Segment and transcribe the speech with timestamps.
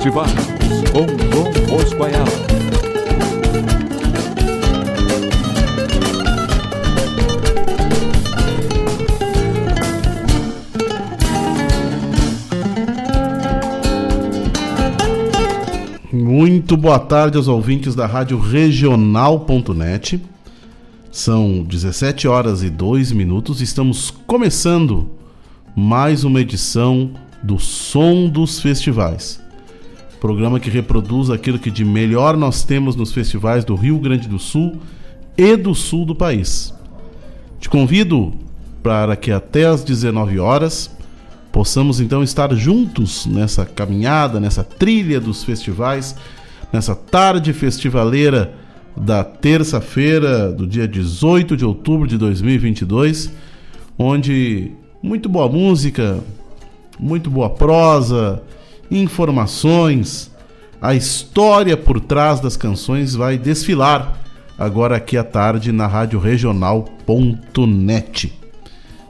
[0.00, 0.32] Festivais,
[0.92, 2.24] com Dom Bosco Ayala.
[16.10, 20.18] Muito boa tarde aos ouvintes da Rádio Regional.net.
[21.12, 23.60] São 17 horas e 2 minutos.
[23.60, 25.10] Estamos começando
[25.76, 27.10] mais uma edição
[27.42, 29.49] do Som dos Festivais.
[30.20, 34.38] Programa que reproduz aquilo que de melhor nós temos nos festivais do Rio Grande do
[34.38, 34.78] Sul
[35.34, 36.74] e do sul do país.
[37.58, 38.34] Te convido
[38.82, 40.94] para que até às 19 horas
[41.50, 46.14] possamos então estar juntos nessa caminhada, nessa trilha dos festivais,
[46.70, 48.54] nessa tarde festivaleira
[48.94, 53.32] da terça-feira do dia 18 de outubro de 2022,
[53.98, 54.72] onde
[55.02, 56.20] muito boa música,
[56.98, 58.42] muito boa prosa,
[58.90, 60.30] informações,
[60.80, 64.18] a história por trás das canções vai desfilar
[64.58, 66.80] agora aqui à tarde na rádio regional.net.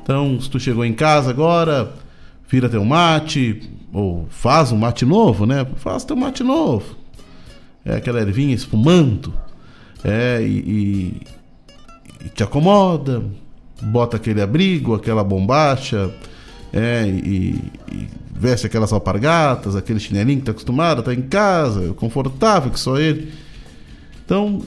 [0.02, 1.92] Então, se tu chegou em casa agora,
[2.48, 5.66] vira teu mate, ou faz um mate novo, né?
[5.76, 6.96] Faz teu mate novo.
[7.84, 9.32] É aquela ervinha espumando,
[10.04, 11.22] é, e, e,
[12.26, 13.22] e te acomoda,
[13.82, 16.12] bota aquele abrigo, aquela bombacha,
[16.72, 17.56] é, e,
[17.92, 22.98] e, veste aquelas alpargatas, aquele chinelinho que tá acostumado, tá em casa, confortável que só
[22.98, 23.32] ele.
[24.24, 24.62] Então,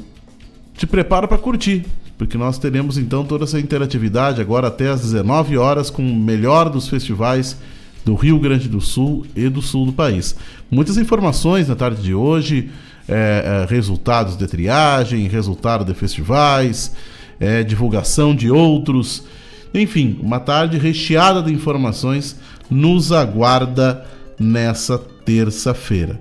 [0.75, 1.85] te prepara para curtir,
[2.17, 6.69] porque nós teremos então toda essa interatividade agora até às 19 horas com o melhor
[6.69, 7.57] dos festivais
[8.05, 10.35] do Rio Grande do Sul e do sul do país.
[10.69, 12.69] Muitas informações na tarde de hoje,
[13.07, 16.95] é, é, resultados de triagem, resultado de festivais,
[17.39, 19.23] é, divulgação de outros.
[19.73, 22.39] Enfim, uma tarde recheada de informações
[22.69, 24.05] nos aguarda
[24.39, 26.19] nessa terça-feira.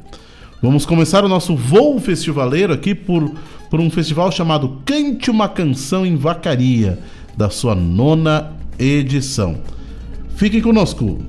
[0.63, 3.33] Vamos começar o nosso voo festivaleiro aqui por,
[3.69, 6.99] por um festival chamado Cante uma Canção em Vacaria,
[7.37, 9.59] da sua nona edição.
[10.37, 11.21] Fiquem conosco!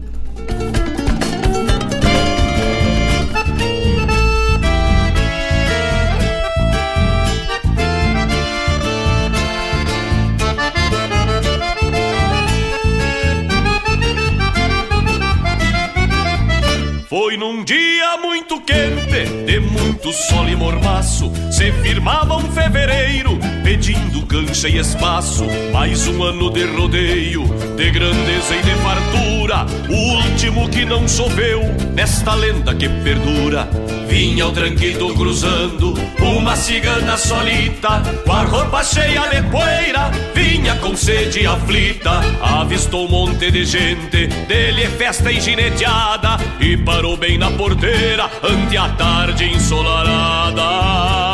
[22.03, 25.45] Se firmava um fevereiro, pedindo cancha e espaço.
[25.71, 27.45] Mais um ano de rodeio,
[27.77, 31.61] de grandeza e de fartura, o último que não choveu,
[31.93, 33.69] nesta lenda que perdura.
[34.07, 40.95] Vinha o tranquito cruzando, uma cigana solita, com a roupa cheia de poeira, vinha com
[40.97, 42.21] sede aflita.
[42.41, 48.89] Avistou um monte de gente, dele festa engineteada, e parou bem na porteira, ante a
[48.89, 51.32] tarde ensolarada.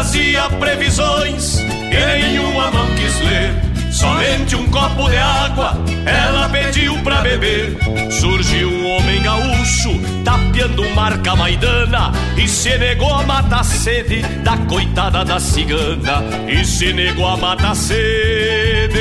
[0.00, 3.52] Trazia previsões, e nenhuma mão quis ler.
[3.92, 5.76] Somente um copo de água
[6.06, 7.76] ela pediu pra beber.
[8.10, 9.90] Surgiu um homem gaúcho,
[10.24, 16.22] tapeando marca maidana, e se negou a matar a sede da coitada da cigana.
[16.48, 18.98] E se negou a matar a sede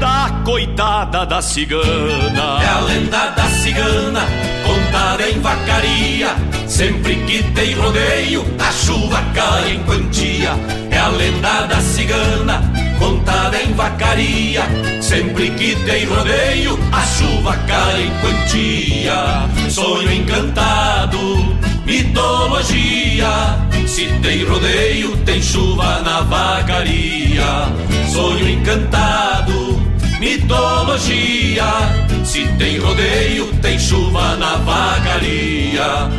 [0.00, 2.58] da coitada da cigana.
[2.60, 4.22] É a lenda da cigana,
[4.68, 6.36] contada em vacaria.
[6.66, 10.50] Sempre que tem rodeio, a chuva cai em quantia.
[10.90, 12.62] É a lenda da cigana,
[12.98, 14.62] contada em vacaria.
[15.00, 19.70] Sempre que tem rodeio, a chuva cai em quantia.
[19.70, 21.56] Sonho encantado,
[21.86, 23.58] mitologia.
[23.86, 27.72] Se tem rodeio, tem chuva na vacaria.
[28.12, 29.57] Sonho encantado,
[30.18, 31.64] mitologia.
[32.24, 36.10] Se tem rodeio, tem chuva na vacaria.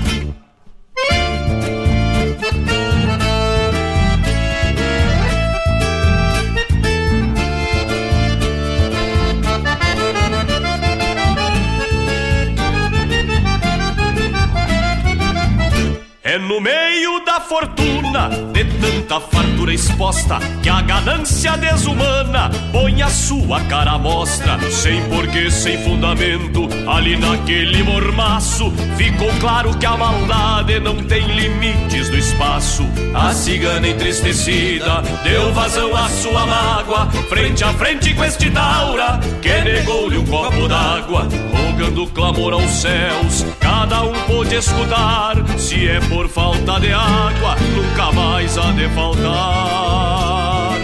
[16.23, 18.63] É no meio da fortuna, de
[19.09, 24.59] tanta fartura exposta, que a ganância desumana põe a sua cara à mostra.
[24.69, 32.09] Sem porquê, sem fundamento, ali naquele mormaço, ficou claro que a maldade não tem limites
[32.09, 32.87] no espaço.
[33.15, 39.61] A cigana entristecida deu vazão à sua mágoa, frente a frente com este Taura, que
[39.61, 43.45] negou-lhe um copo d'água, rogando clamor aos céus.
[43.59, 50.77] Cada um pôde escutar, se é por falta de água, nunca mais há de faltar.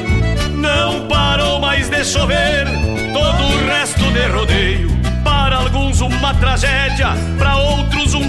[0.53, 2.65] Não parou mais de chover,
[3.13, 4.89] todo o resto de rodeio.
[5.23, 6.33] Para alguns, uma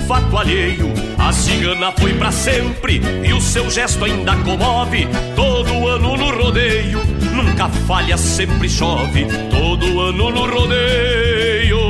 [0.06, 0.92] fato alheio.
[1.18, 5.08] A cigana foi para sempre e o seu gesto ainda comove.
[5.34, 7.00] Todo ano no rodeio,
[7.32, 9.26] nunca falha, sempre chove.
[9.50, 11.85] Todo ano no rodeio,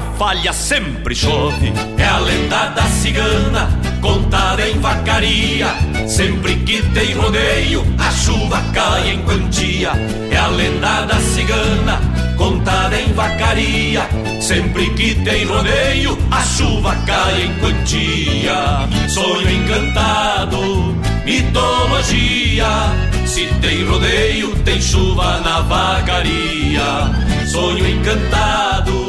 [0.00, 1.72] falha, sempre chove.
[1.98, 3.68] É a lenda da cigana,
[4.00, 5.68] contada em vacaria.
[6.08, 9.92] Sempre que tem rodeio, a chuva cai em quantia.
[10.30, 12.00] É a lenda da cigana,
[12.36, 14.08] contada em vacaria.
[14.40, 18.88] Sempre que tem rodeio, a chuva cai em quantia.
[19.08, 22.66] Sonho encantado, mitologia.
[23.26, 27.10] Se tem rodeio, tem chuva na vacaria.
[27.46, 29.05] Sonho encantado,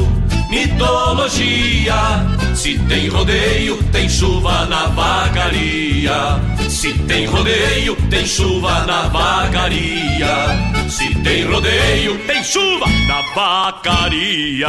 [0.57, 2.25] mitologia.
[2.55, 6.39] Se tem rodeio, tem chuva na vacaria.
[6.67, 10.89] Se tem rodeio, tem chuva na vacaria.
[10.89, 14.67] Se tem rodeio, tem chuva na vacaria.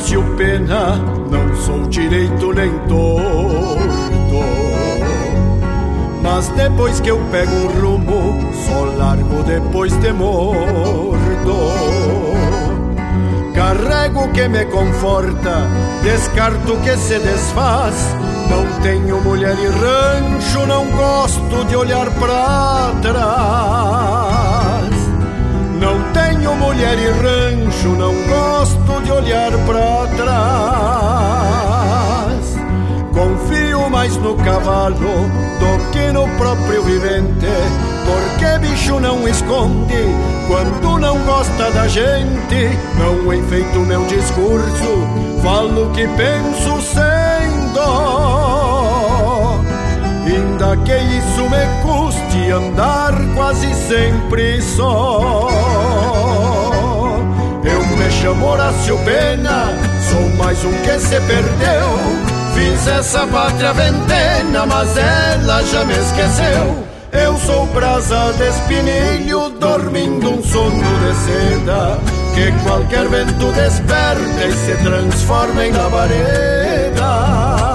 [0.00, 0.96] Horácio Pena,
[1.30, 4.40] não sou direito nem torto.
[6.22, 11.10] Mas depois que eu pego um rumo, só largo depois de morto.
[13.54, 15.68] Carrego o que me conforta,
[16.02, 17.94] descarto o que se desfaz.
[18.48, 24.29] Não tenho mulher e rancho, não gosto de olhar pra trás.
[26.60, 31.40] Mulher e rancho, não gosto de olhar para trás.
[33.12, 37.48] Confio mais no cavalo do que no próprio vivente,
[38.06, 40.04] porque bicho não esconde
[40.46, 42.78] quando não gosta da gente.
[42.98, 45.08] Não enfeito meu discurso,
[45.42, 49.60] falo o que penso sem dó.
[50.26, 55.48] Ainda que isso me custe andar quase sempre só.
[58.20, 59.68] Chamo Horácio Pena,
[60.10, 61.88] sou mais um que se perdeu.
[62.54, 66.84] Fiz essa pátria ventena, mas ela já me esqueceu.
[67.12, 71.98] Eu sou brasa de espinilho, dormindo um sono de seda.
[72.34, 77.69] Que qualquer vento desperta e se transforma em labareda.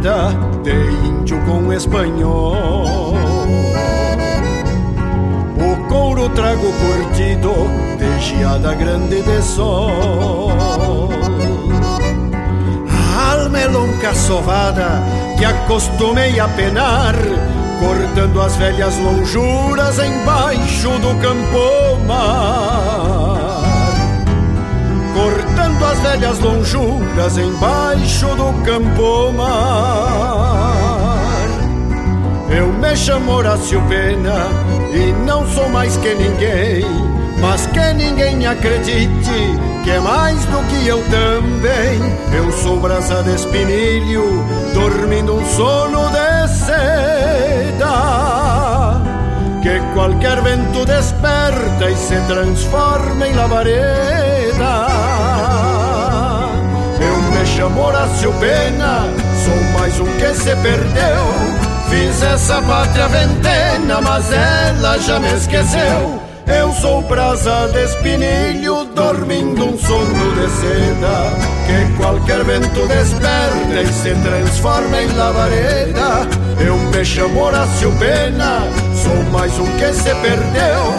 [0.00, 0.72] De
[1.06, 3.12] índio com espanhol.
[5.58, 7.52] O couro trago curtido
[7.98, 10.50] de geada grande de sol.
[12.88, 15.02] A alma é longa sovada
[15.36, 17.14] que acostumei a penar,
[17.78, 21.90] cortando as velhas lonjuras embaixo do campo
[25.90, 30.70] mar cortando as velhas lonjuras embaixo do campo mar.
[32.50, 34.48] Eu me chamo Horácio Pena
[34.92, 36.84] e não sou mais que ninguém,
[37.40, 42.00] mas que ninguém acredite que é mais do que eu também.
[42.32, 44.44] Eu sou brasa de espinilho,
[44.74, 47.90] dormindo um sono de seda.
[49.62, 54.89] Que qualquer vento desperta e se transforma em labareda
[57.66, 59.04] Horácio Pena,
[59.44, 61.60] sou mais um que se perdeu.
[61.90, 66.22] Fiz essa pátria ventena, mas ela já me esqueceu.
[66.46, 71.32] Eu sou brasa de espinilho, dormindo um sono de seda,
[71.66, 76.28] que qualquer vento desperta e se transforma em lavareda.
[76.64, 78.62] Eu me chamo Horácio Pena,
[79.02, 80.92] sou mais um que se perdeu.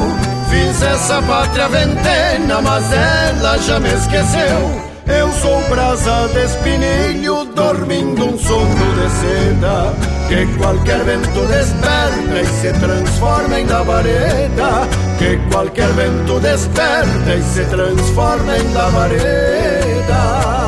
[0.49, 4.90] Fiz essa pátria ventena, mas ela já me esqueceu.
[5.07, 9.93] Eu sou brasa de espinilho, dormindo um sono de seda,
[10.27, 17.65] que qualquer vento desperta e se transforma em labareda, que qualquer vento desperta e se
[17.65, 20.60] transforma em labareda.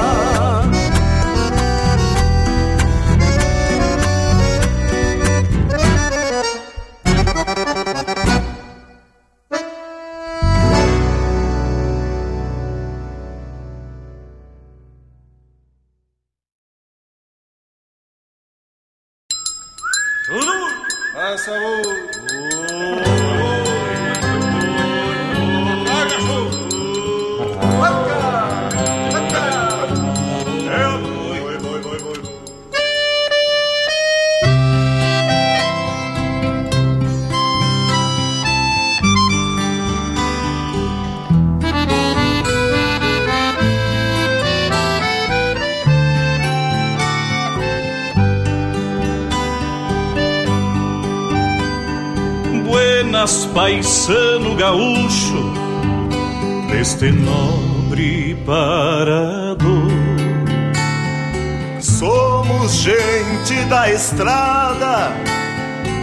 [64.14, 65.12] Estrada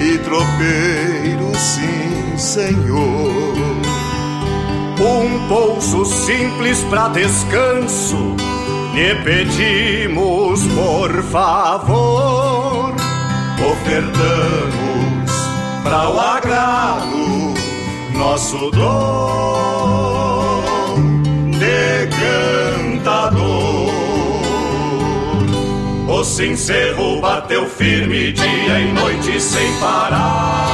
[0.01, 3.55] e tropeiros, sim, senhor.
[5.01, 8.37] Um pouso simples para descanso,
[8.95, 12.95] lhe pedimos por favor.
[13.71, 15.31] Ofertamos
[15.85, 17.55] para o agrado
[18.13, 20.20] nosso dom
[26.21, 30.67] O sincero bateu firme dia e noite sem parar.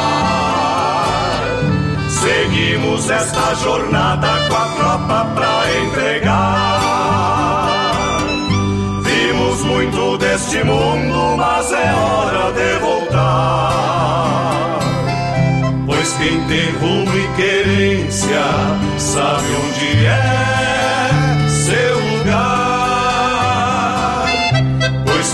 [2.08, 6.80] Seguimos esta jornada com a tropa pra entregar.
[9.04, 14.00] Vimos muito deste mundo, mas é hora de voltar.
[15.86, 18.42] Pois quem tem rumo e querência
[18.98, 20.75] sabe onde é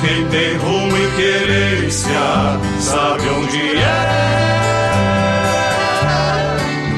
[0.02, 2.11] quem tem rumo e querência
[2.80, 4.23] sabe onde é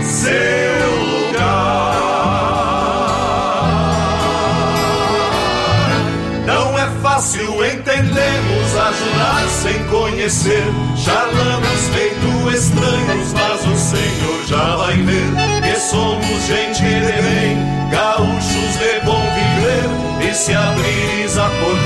[0.02, 1.98] seu lugar.
[6.46, 10.64] Não é fácil entendemos ajudar sem conhecer.
[10.96, 15.30] Charlamos feito estranhos, mas o Senhor já vai ver
[15.62, 17.58] que somos gente de bem,
[17.90, 19.90] gaúchos de bom viver.
[20.26, 21.83] E se abris a faremos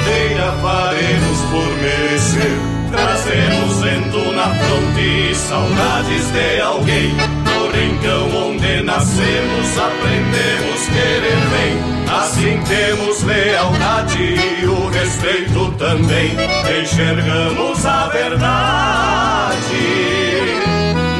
[1.50, 2.58] por merecer.
[2.90, 7.14] Trazemos vento na fronte saudades de alguém.
[7.44, 11.98] No rincão onde nascemos, aprendemos querer bem.
[12.10, 16.34] Assim temos lealdade e o respeito também.
[16.80, 19.58] Enxergamos a verdade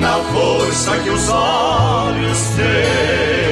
[0.00, 3.47] na força que os olhos têm.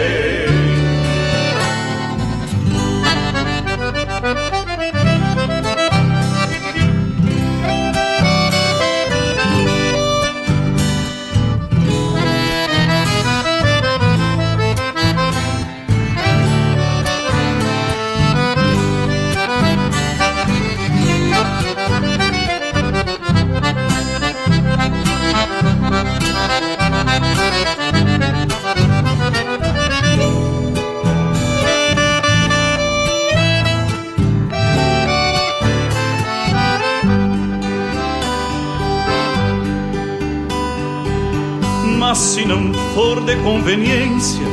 [42.96, 44.46] For de conveniência,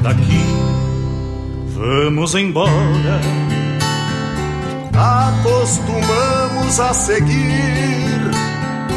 [0.00, 0.40] daqui
[1.76, 3.20] vamos embora.
[4.94, 8.30] Acostumamos a seguir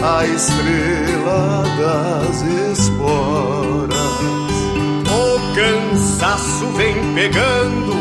[0.01, 2.41] a estrela das
[2.71, 3.97] esporas.
[5.11, 7.95] O cansaço vem pegando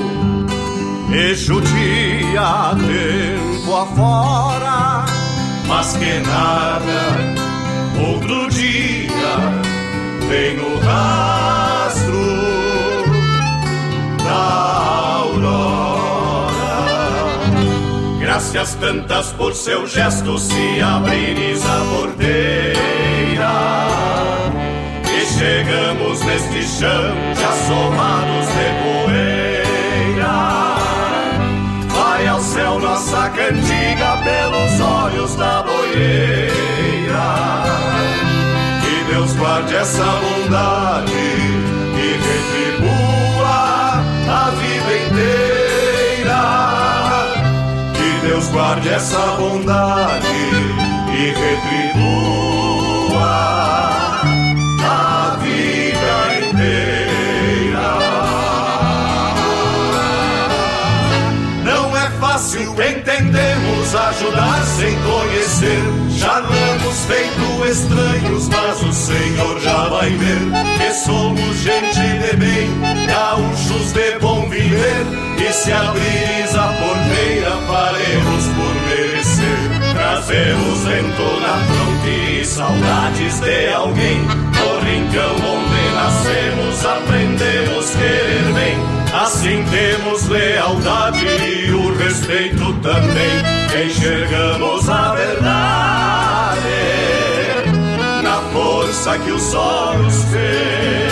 [1.13, 5.07] e judia tempo afora,
[5.67, 7.35] mas que nada
[8.01, 8.54] outro
[10.35, 12.25] vem no rastro
[14.25, 16.51] da aurora.
[18.19, 23.55] Graças tantas por seu gesto se abrires a porteira.
[25.07, 30.35] E chegamos neste chão já somados de poeira.
[31.95, 36.65] Vai ao céu nossa cantiga pelos olhos da boieira.
[39.15, 43.53] Deus guarde essa bondade e retribua
[44.29, 46.43] a vida inteira.
[47.95, 50.27] Que Deus guarde essa bondade
[51.13, 52.43] e retribua
[54.83, 56.17] a vida
[56.49, 57.91] inteira.
[61.63, 63.34] Não é fácil entender
[63.95, 65.83] ajudar sem conhecer.
[66.19, 70.41] Charlamos feito estranhos, mas o Senhor já vai ver
[70.79, 72.71] que somos gente de bem,
[73.07, 75.07] gaúchos de bom viver.
[75.39, 79.75] E se abris a porteira, faremos por merecer.
[79.93, 84.23] Trazemos vento na fronte e saudades de alguém.
[84.23, 88.95] No rincão onde nascemos, aprendemos querer bem.
[89.15, 93.64] Assim temos lealdade e o respeito também.
[93.77, 96.63] Enxergamos a verdade
[98.23, 101.09] na força que os olhos têm.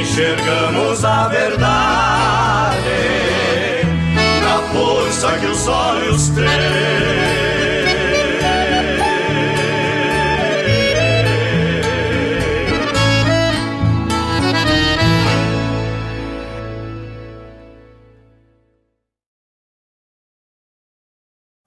[0.00, 2.78] Enxergamos a verdade
[4.40, 7.57] na força que os olhos têm.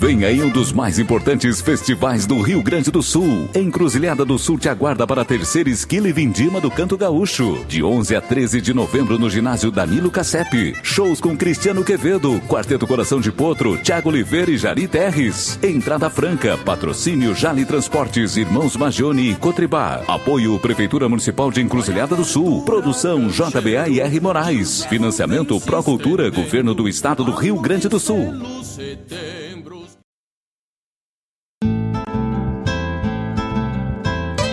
[0.00, 3.50] Vem aí um dos mais importantes festivais do Rio Grande do Sul.
[3.54, 7.62] Encruzilhada do Sul te aguarda para a terceira esquila e vindima do Canto Gaúcho.
[7.68, 10.74] De 11 a 13 de novembro no ginásio Danilo Cassep.
[10.82, 15.58] Shows com Cristiano Quevedo, Quarteto Coração de Potro, Tiago Oliveira e Jari Terres.
[15.62, 20.02] Entrada franca, patrocínio Jali Transportes, Irmãos Magione e Cotribá.
[20.08, 22.62] Apoio Prefeitura Municipal de Encruzilhada do Sul.
[22.62, 24.82] Produção JBA e R Moraes.
[24.86, 28.32] Financiamento Procultura, Governo do Estado do Rio Grande do Sul.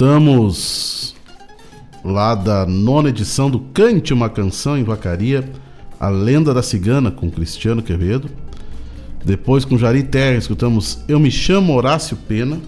[0.00, 1.14] Escutamos
[2.02, 5.46] lá da nona edição do Cante uma Canção em Vacaria,
[6.00, 8.30] A Lenda da Cigana, com Cristiano Quevedo.
[9.22, 12.58] Depois, com Jari Terra, escutamos Eu Me Chamo Horácio Pena.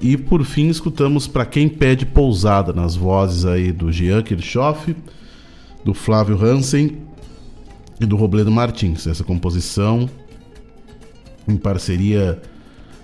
[0.00, 4.94] E por fim, escutamos Pra Quem Pede Pousada, nas vozes aí do Jean Kirchhoff,
[5.84, 6.98] do Flávio Hansen
[8.00, 9.08] e do Robledo Martins.
[9.08, 10.08] Essa composição
[11.48, 12.40] em parceria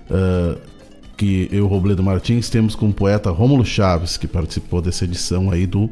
[0.09, 0.77] uh,
[1.18, 5.66] que eu Robledo Martins temos com o poeta Rômulo Chaves, que participou dessa edição aí
[5.66, 5.90] do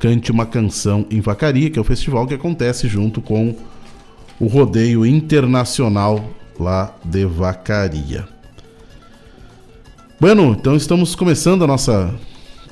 [0.00, 3.54] Cante uma Canção em Vacaria, que é o festival que acontece junto com
[4.40, 6.24] o rodeio internacional
[6.58, 8.26] lá de Vacaria.
[10.18, 12.14] Bueno, então estamos começando a nossa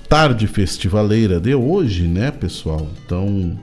[0.08, 2.88] tarde festivaleira de hoje, né, pessoal?
[3.04, 3.58] Então,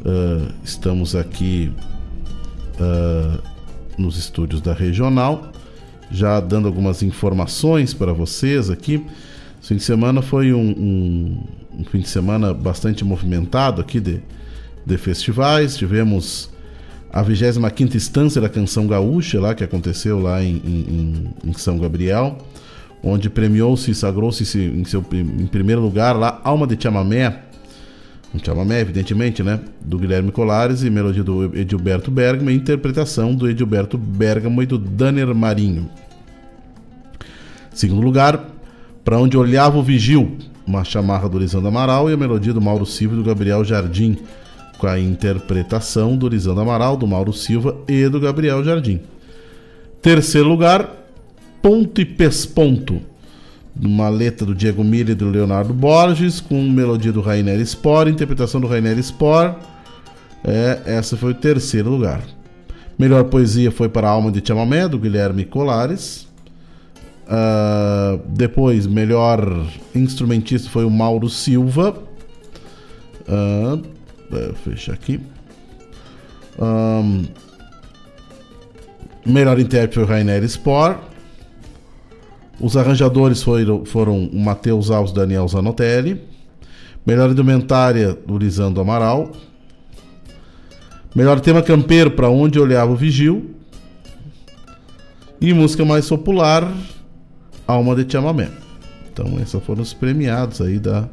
[0.00, 1.70] uh, estamos aqui
[2.80, 3.42] uh,
[3.98, 5.52] nos estúdios da Regional,
[6.10, 9.04] já dando algumas informações para vocês aqui.
[9.60, 11.38] Esse fim de semana foi um, um,
[11.80, 14.20] um fim de semana bastante movimentado aqui de,
[14.84, 15.76] de festivais.
[15.76, 16.50] Tivemos
[17.12, 22.38] a 25 instância da Canção Gaúcha, lá que aconteceu lá em, em, em São Gabriel,
[23.02, 27.49] onde premiou-se e sagrou-se em, seu, em primeiro lugar lá Alma de Chamamé,
[28.38, 29.60] chamamé, evidentemente, né?
[29.80, 34.78] Do Guilherme Colares e melodia do Edilberto Bergamo e interpretação do Edilberto Bergamo e do
[34.78, 35.90] Danner Marinho.
[37.72, 38.50] Segundo lugar,
[39.04, 42.86] Para Onde Olhava o Vigil, uma chamarra do Lisandro Amaral e a melodia do Mauro
[42.86, 44.16] Silva e do Gabriel Jardim,
[44.78, 49.00] com a interpretação do Lisandro Amaral, do Mauro Silva e do Gabriel Jardim.
[50.00, 50.88] Terceiro lugar,
[51.60, 53.02] Ponto e Pesponto,
[53.80, 58.60] uma letra do Diego Miller e do Leonardo Borges, com melodia do Rainer Spor, interpretação
[58.60, 59.54] do Rainer Spor.
[60.44, 62.22] É, essa foi o terceiro lugar.
[62.98, 66.28] Melhor poesia foi para a Alma de Chamamé, do Guilherme Colares.
[67.26, 71.96] Uh, depois, melhor instrumentista foi o Mauro Silva.
[73.28, 73.82] Uh,
[74.64, 75.20] fechar aqui.
[76.58, 77.24] Um,
[79.24, 80.98] melhor intérprete foi o Rainer Spor.
[82.60, 86.20] Os arranjadores foram, foram o Matheus Alves Daniel Zanotelli.
[87.06, 89.32] Melhor indumentária, do Lisandro Amaral.
[91.14, 93.54] Melhor tema campeiro, para onde olhava o vigil.
[95.40, 96.70] E música mais popular,
[97.66, 98.50] Alma de Chamamé.
[99.10, 101.08] Então, esses foram os premiados aí da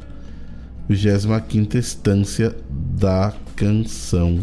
[0.89, 4.39] 25 Estância da Canção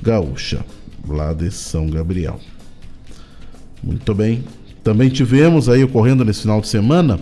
[0.00, 0.64] Gaúcha,
[1.06, 2.38] lá de São Gabriel.
[3.82, 4.44] Muito bem.
[4.82, 7.20] Também tivemos aí ocorrendo nesse final de semana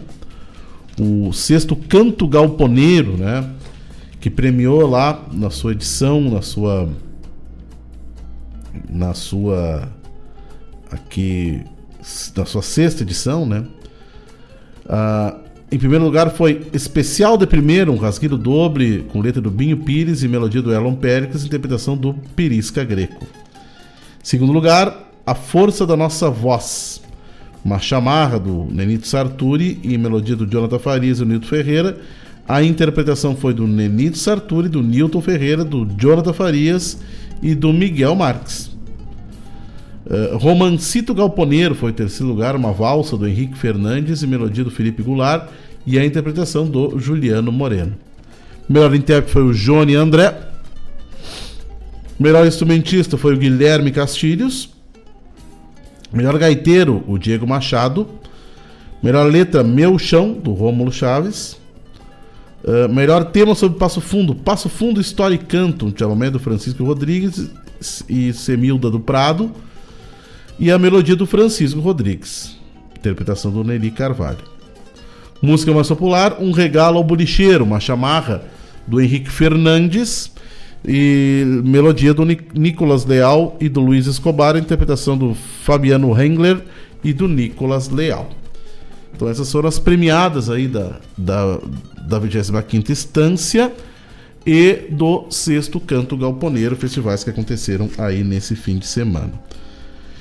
[1.00, 3.48] o sexto Canto Galponeiro, né?
[4.20, 6.88] Que premiou lá na sua edição, na sua.
[8.88, 9.88] Na sua.
[10.90, 11.62] Aqui
[12.34, 13.64] da sua sexta edição, né?
[14.88, 15.36] Ah,
[15.70, 20.22] em primeiro lugar foi Especial de Primeiro, um rasguido doble com letra do Binho Pires
[20.22, 23.26] e melodia do Elon Péricles, interpretação do Pirisca Greco.
[24.22, 27.02] Segundo lugar, A Força da Nossa Voz,
[27.68, 31.98] uma chamarra do Nenito Sarturi e melodia do Jonathan Farias e do Nilton Ferreira.
[32.48, 36.98] A interpretação foi do Nenito Sarturi, do Nilton Ferreira, do Jonathan Farias
[37.42, 38.70] e do Miguel Marques.
[40.06, 45.02] Uh, Romancito Galponeiro foi terceiro lugar, uma valsa do Henrique Fernandes e melodia do Felipe
[45.02, 45.50] Goulart
[45.86, 47.94] e a interpretação do Juliano Moreno.
[48.66, 50.34] Melhor intérprete foi o Johnny André.
[52.18, 54.77] Melhor instrumentista foi o Guilherme Castilhos.
[56.12, 58.08] Melhor gaiteiro, o Diego Machado.
[59.02, 61.56] Melhor letra, Meu Chão, do Rômulo Chaves.
[62.64, 66.82] Uh, melhor tema sobre Passo Fundo, Passo Fundo História e Canto, um chamamento do Francisco
[66.84, 67.48] Rodrigues
[68.08, 69.52] e Semilda do Prado
[70.58, 72.58] e a melodia do Francisco Rodrigues,
[72.98, 74.44] interpretação do Nelly Carvalho.
[75.40, 78.42] Música mais popular, Um Regalo ao Bolicheiro, uma chamarra
[78.88, 80.32] do Henrique Fernandes
[80.86, 86.62] e melodia do Nicolas Leal e do Luiz Escobar, interpretação do Fabiano Hengler
[87.02, 88.30] e do Nicolas Leal.
[89.14, 91.58] Então essas foram as premiadas aí da, da,
[92.06, 93.72] da 25ª instância
[94.46, 99.32] e do sexto Canto Galponeiro, festivais que aconteceram aí nesse fim de semana.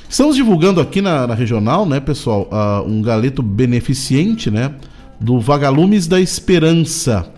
[0.09, 4.73] Estamos divulgando aqui na, na regional, né, pessoal, uh, um galeto beneficente, né,
[5.19, 7.29] do Vagalumes da Esperança.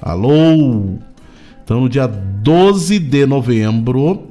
[0.00, 0.98] Alô!
[1.64, 4.28] Então, no dia 12 de novembro,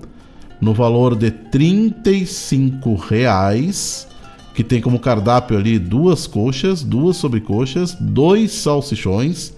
[0.60, 4.08] no valor de 35 reais,
[4.54, 9.54] que tem como cardápio ali duas coxas, duas sobrecoxas, dois salsichões,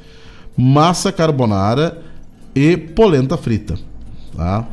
[0.56, 2.02] massa carbonara
[2.56, 3.76] e polenta frita,
[4.36, 4.68] tá?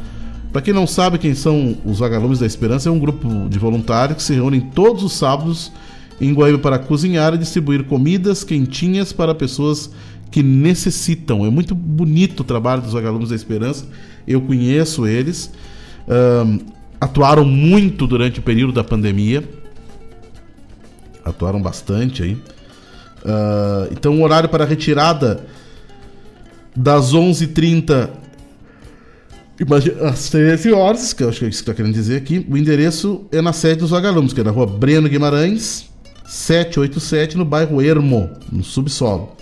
[0.52, 4.16] Para quem não sabe quem são os Vagalumes da Esperança, é um grupo de voluntários
[4.16, 5.72] que se reúnem todos os sábados
[6.20, 9.90] em Guaíba para cozinhar e distribuir comidas quentinhas para pessoas
[10.30, 11.44] que necessitam.
[11.44, 13.86] É muito bonito o trabalho dos Vagalumes da Esperança.
[14.26, 15.50] Eu conheço eles.
[16.08, 16.58] Um,
[17.00, 19.42] atuaram muito durante o período da pandemia.
[21.24, 22.34] Atuaram bastante aí.
[22.34, 25.44] Uh, então, o horário para retirada
[26.74, 28.20] das 11h30
[29.60, 32.46] Imagina, às 13 horas, que eu acho que é isso que está querendo dizer aqui,
[32.48, 35.84] o endereço é na sede dos vagalumes, que é na rua Breno Guimarães,
[36.24, 39.36] 787, no bairro Ermo, no subsolo.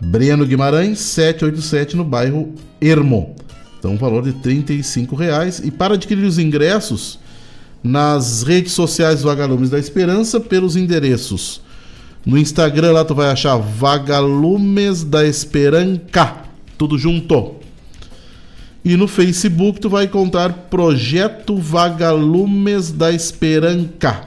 [0.00, 3.34] Breno Guimarães, 787, no bairro Ermo.
[3.78, 4.64] Então, um valor de R$
[5.16, 5.60] reais.
[5.62, 7.18] E para adquirir os ingressos,
[7.82, 11.60] nas redes sociais Vagalumes da Esperança, pelos endereços.
[12.24, 16.36] No Instagram lá tu vai achar Vagalumes da Esperança,
[16.76, 17.56] tudo junto.
[18.84, 24.22] E no Facebook tu vai encontrar Projeto Vagalumes da Esperança.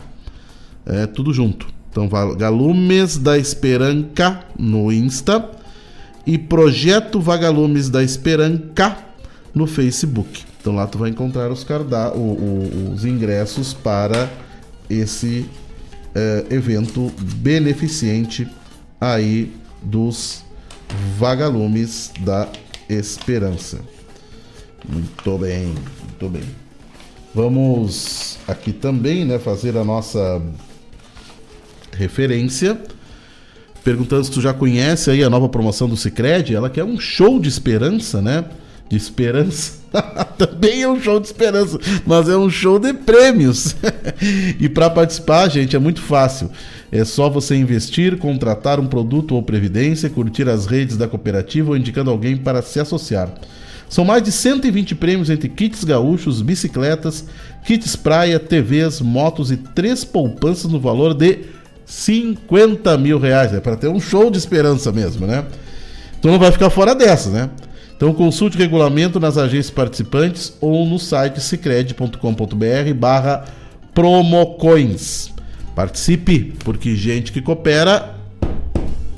[0.86, 1.67] É tudo junto.
[1.91, 5.47] Então, Vagalumes da Esperança no Insta
[6.25, 8.97] e Projeto Vagalumes da Esperança
[9.53, 10.43] no Facebook.
[10.59, 11.65] Então lá tu vai encontrar os,
[12.93, 14.29] os ingressos para
[14.89, 15.45] esse
[16.15, 18.47] é, evento beneficente
[18.99, 20.43] aí dos
[21.17, 22.47] Vagalumes da
[22.88, 23.79] Esperança.
[24.88, 26.43] Muito bem, muito bem.
[27.33, 30.41] Vamos aqui também, né, fazer a nossa
[31.91, 32.79] referência,
[33.83, 36.55] perguntando se tu já conhece aí a nova promoção do Cicred.
[36.55, 38.45] Ela quer um show de esperança, né?
[38.89, 39.83] De esperança.
[40.37, 43.75] Também é um show de esperança, mas é um show de prêmios.
[44.59, 46.49] e para participar, gente, é muito fácil.
[46.91, 51.77] É só você investir, contratar um produto ou previdência, curtir as redes da cooperativa ou
[51.77, 53.33] indicando alguém para se associar.
[53.89, 57.25] São mais de 120 prêmios entre kits gaúchos, bicicletas,
[57.63, 61.45] kits praia, TVs, motos e três poupanças no valor de
[61.93, 63.53] 50 mil reais.
[63.53, 65.45] É para ter um show de esperança mesmo, né?
[66.17, 67.49] Então não vai ficar fora dessa, né?
[67.95, 73.45] Então consulte o regulamento nas agências participantes ou no site cicred.com.br barra
[73.93, 75.32] promocoins.
[75.75, 78.15] Participe, porque gente que coopera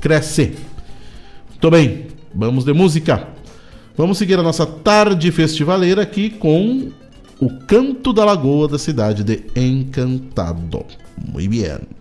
[0.00, 0.52] cresce.
[1.50, 3.26] Muito bem, vamos de música.
[3.96, 6.90] Vamos seguir a nossa tarde festivaleira aqui com
[7.40, 10.84] o Canto da Lagoa da cidade de Encantado.
[11.32, 11.95] Muito bem.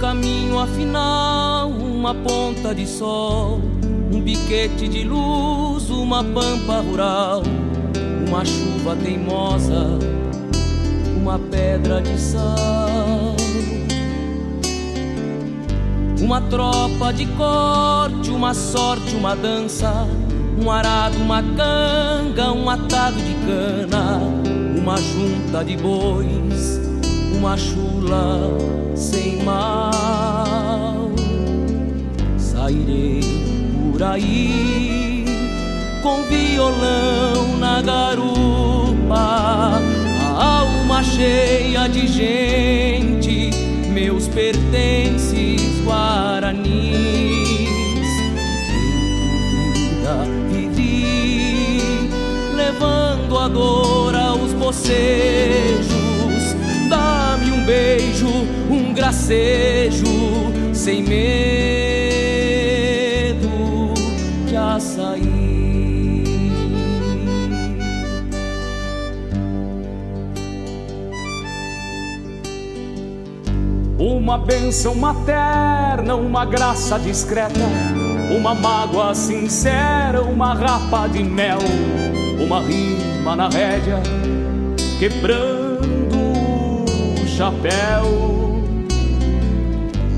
[0.00, 3.60] Caminho afinal, uma ponta de sol,
[4.10, 7.42] um piquete de luz, uma pampa rural,
[8.26, 9.98] uma chuva teimosa,
[11.18, 13.36] uma pedra de sal.
[16.20, 20.06] Uma tropa de corte, uma sorte, uma dança,
[20.60, 24.20] um arado, uma canga, um atado de cana,
[24.76, 26.80] uma junta de bois,
[27.36, 28.56] uma chula
[28.94, 31.10] sem mal.
[32.36, 33.20] Sairei
[33.92, 35.24] por aí
[36.02, 39.18] com violão na garupa,
[41.02, 43.50] cheia de gente,
[43.92, 46.78] meus pertences guaranis.
[49.74, 52.10] Vida vivi,
[52.54, 55.88] levando a dor aos bocejos.
[56.88, 58.28] Dá-me um beijo,
[58.70, 60.06] um gracejo,
[60.72, 61.88] sem medo
[64.46, 65.27] de açaí.
[74.28, 77.64] Uma bênção materna, uma graça discreta,
[78.30, 81.56] uma mágoa sincera, uma rapa de mel,
[82.38, 84.02] uma rima na rédea,
[84.98, 86.14] quebrando
[87.22, 88.60] o chapéu.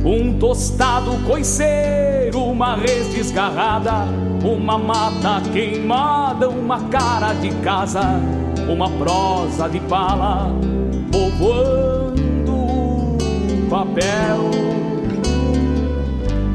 [0.05, 4.09] Um tostado coiceiro, uma res desgarrada,
[4.43, 8.21] uma mata queimada, uma cara de casa,
[8.69, 10.51] uma prosa de pala,
[11.13, 12.00] povoando
[13.71, 14.51] papel.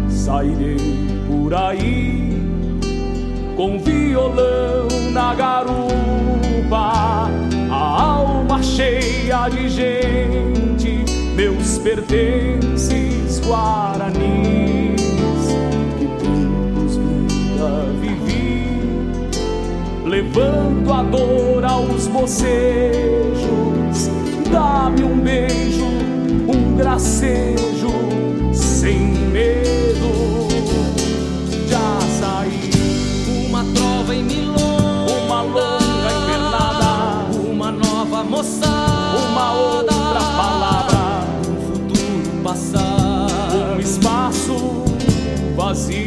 [0.09, 0.77] Sairei
[1.27, 2.25] por aí
[3.55, 7.31] com violão na garupa,
[7.71, 15.01] a alma cheia de gente, meus pertences guaranis.
[15.97, 19.29] Que tempos vida vivi,
[20.05, 23.45] levando a dor aos bocejos.
[24.51, 25.85] Dá-me um beijo,
[26.75, 27.91] gracejo,
[28.53, 30.47] sem medo
[31.67, 32.69] de açaí.
[33.47, 42.43] Uma trova em milonga, Uma longa invernada, uma nova moçada, uma outra palavra, um futuro
[42.43, 43.27] passar,
[43.75, 44.83] um espaço
[45.55, 46.04] vazio.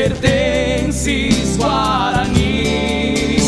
[0.00, 3.42] Pertences guaranis.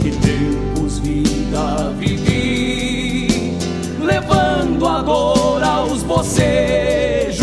[0.00, 3.58] Que tempos vida vivi,
[4.00, 7.42] levando a dor aos bocejos.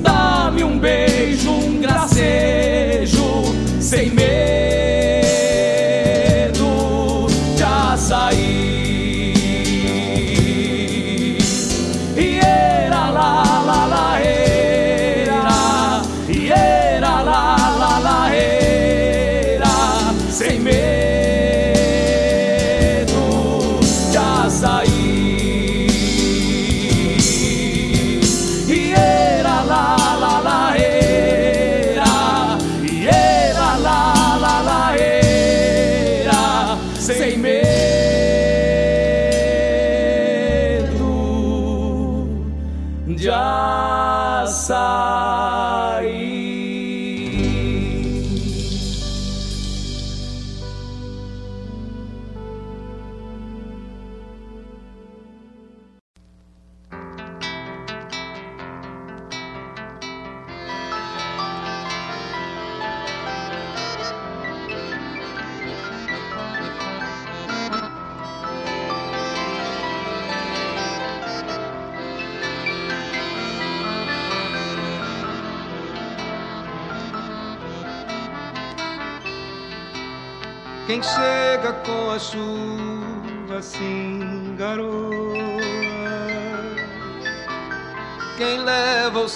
[0.00, 3.44] Dá-me um beijo, um gracejo,
[3.78, 4.23] sem medo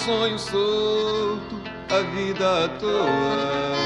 [0.08, 3.76] sonho solto a vida à toa.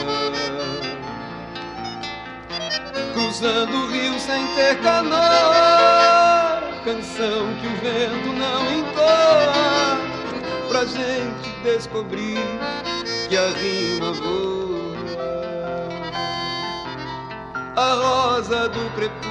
[3.13, 9.99] Cruzando o rio sem ter canoa Canção que o vento não entoa.
[10.69, 12.39] Pra gente descobrir
[13.29, 14.93] que a rima voa.
[17.77, 19.22] A rosa do crepúsculo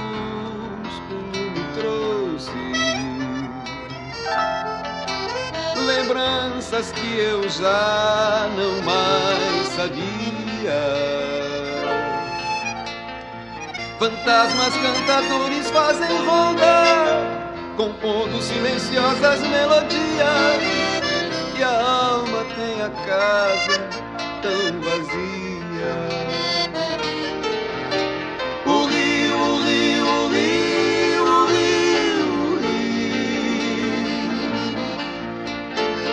[6.12, 10.02] lembranças que eu já não mais sabia.
[13.98, 17.24] Fantasmas cantadores fazem ronda,
[17.76, 20.62] compondo silenciosas melodias,
[21.58, 23.78] e a alma tem a casa
[24.42, 26.21] tão vazia.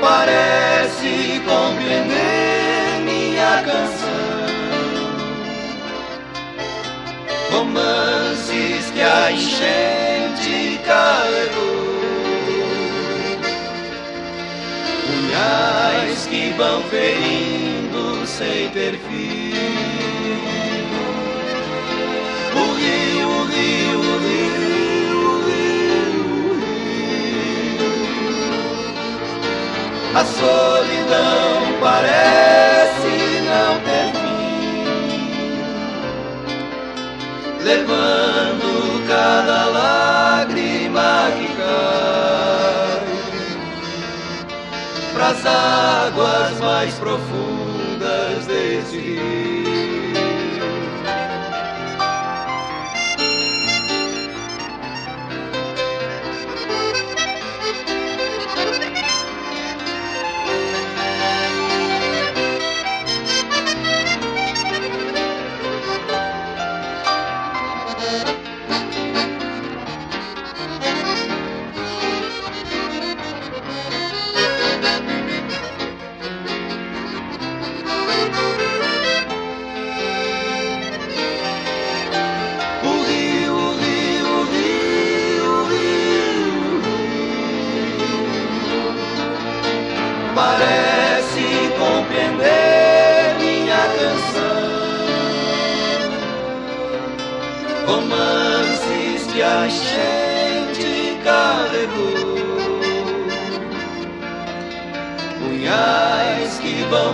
[0.01, 4.09] Parece compreender minha canção.
[7.51, 11.99] Romances que a enchente carregou.
[15.05, 19.53] Punhais que vão ferindo sem ter fim.
[22.55, 25.08] O rio, o rio, o rio,
[30.15, 35.53] A solidão parece não ter fim,
[37.63, 42.99] levando cada lágrima que cai
[45.13, 49.78] pras águas mais profundas desse rio.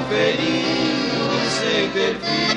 [0.09, 2.55] Ferindo sem ter fim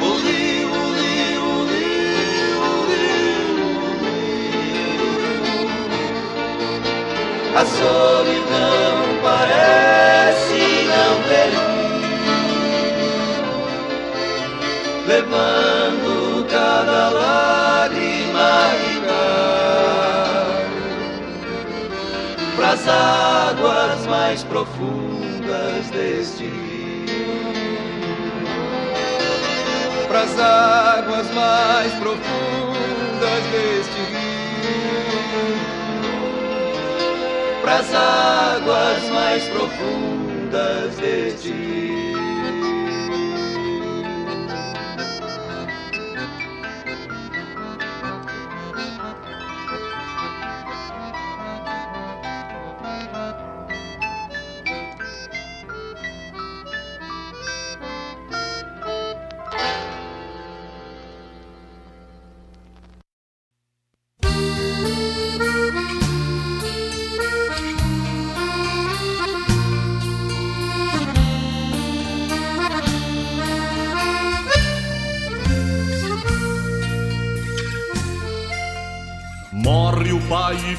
[0.00, 3.28] o rio, o rio, o rio, o rio.
[7.54, 11.98] A solidão parece não ter fim,
[15.06, 15.87] levando
[22.78, 26.78] pras águas mais profundas deste rio
[30.06, 35.58] pras águas mais profundas deste rio,
[37.62, 42.07] pras águas mais profundas deste rio.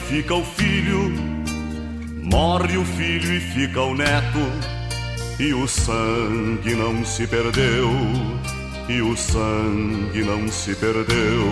[0.10, 1.14] Fica o filho,
[2.24, 4.39] morre o filho e fica o neto,
[5.39, 7.91] e o sangue não se perdeu,
[8.89, 11.45] e o sangue não se perdeu.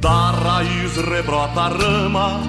[0.00, 2.40] Da raiz rebrota a rama,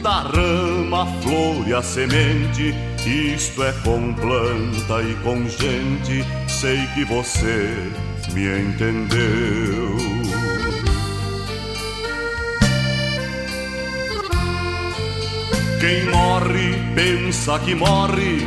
[0.00, 2.72] da rama a flor e a semente.
[3.04, 7.90] Isto é com planta e com gente, sei que você
[8.32, 10.15] me entendeu.
[15.80, 18.38] Quem morre pensa que morre,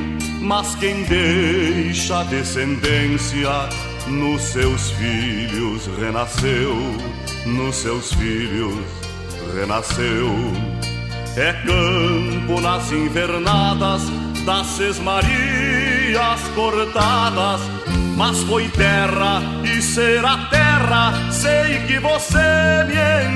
[0.41, 3.69] mas quem deixa descendência
[4.07, 6.75] nos seus filhos renasceu,
[7.45, 8.83] nos seus filhos
[9.55, 10.27] renasceu.
[11.37, 14.01] É campo nas invernadas
[14.43, 17.61] das sesmarias cortadas,
[18.17, 22.95] mas foi terra e será terra, sei que você me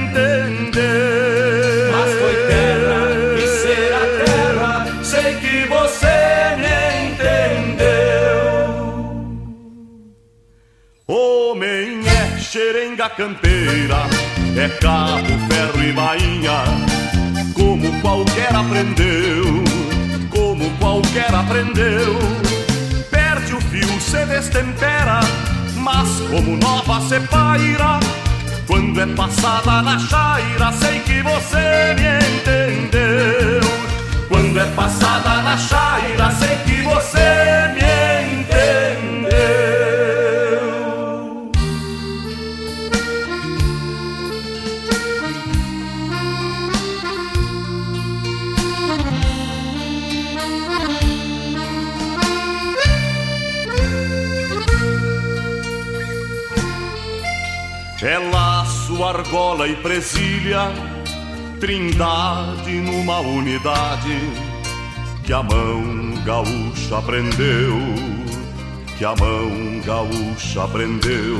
[0.09, 0.81] entendeu.
[1.91, 3.12] Mas foi terra
[13.15, 14.07] campeira,
[14.57, 16.63] é cabo, ferro e bainha,
[17.53, 19.63] como qualquer aprendeu,
[20.29, 22.17] como qualquer aprendeu.
[23.11, 25.19] Perde o fio, se destempera,
[25.75, 27.99] mas como nova se paira.
[28.65, 33.61] Quando é passada na chaira, sei que você me entendeu.
[34.27, 37.52] Quando é passada na chaira, sei que você
[59.33, 60.71] laço, argola e presilha,
[61.59, 64.19] trindade numa unidade
[65.23, 67.77] que a mão gaúcha aprendeu,
[68.97, 71.39] que a mão gaúcha aprendeu.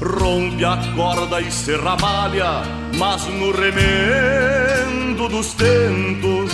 [0.00, 2.62] Rompe a corda e se ramalha,
[2.96, 6.52] mas no remendo dos tentos,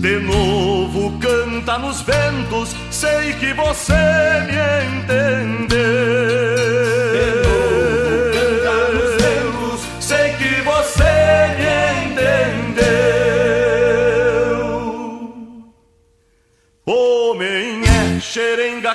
[0.00, 3.94] de novo canta nos ventos, sei que você
[4.46, 6.61] me entendeu.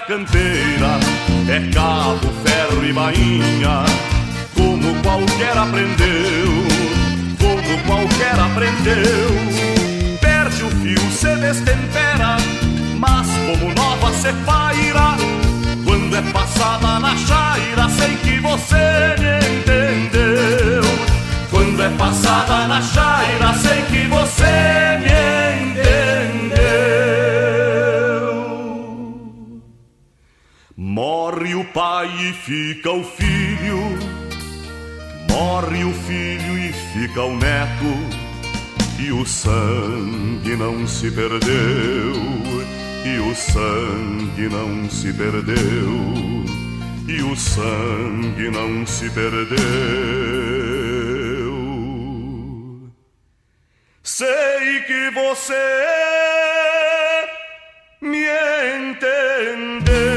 [0.08, 0.98] Campeira,
[1.50, 3.84] é cabo, ferro e bainha,
[4.56, 6.48] como qualquer aprendeu,
[7.38, 10.18] como qualquer aprendeu.
[10.22, 12.38] Perde o fio, se destempera,
[12.98, 15.18] mas como nova se paira.
[15.84, 20.84] Quando é passada na chaira, sei que você me entendeu.
[21.52, 25.27] Quando é passada na chaira, sei que você me entendeu.
[30.98, 33.78] Morre o pai e fica o filho,
[35.30, 37.94] morre o filho e fica o neto,
[38.98, 42.16] e o sangue não se perdeu,
[43.06, 45.92] e o sangue não se perdeu,
[47.08, 49.60] e o sangue não se perdeu.
[54.02, 55.54] Sei que você
[58.02, 58.26] me
[58.80, 60.17] entendeu.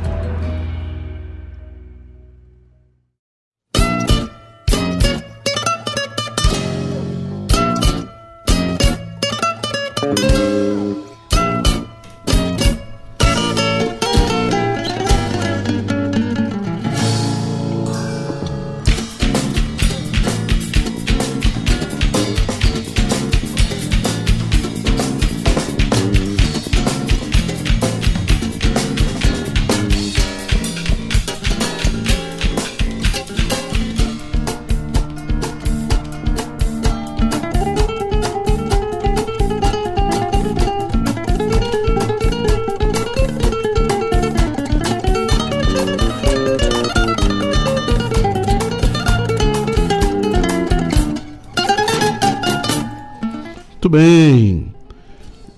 [53.89, 54.73] Bem.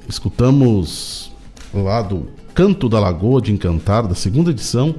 [0.08, 1.32] Escutamos
[1.74, 4.96] lá do Canto da Lagoa de Encantar, da segunda edição,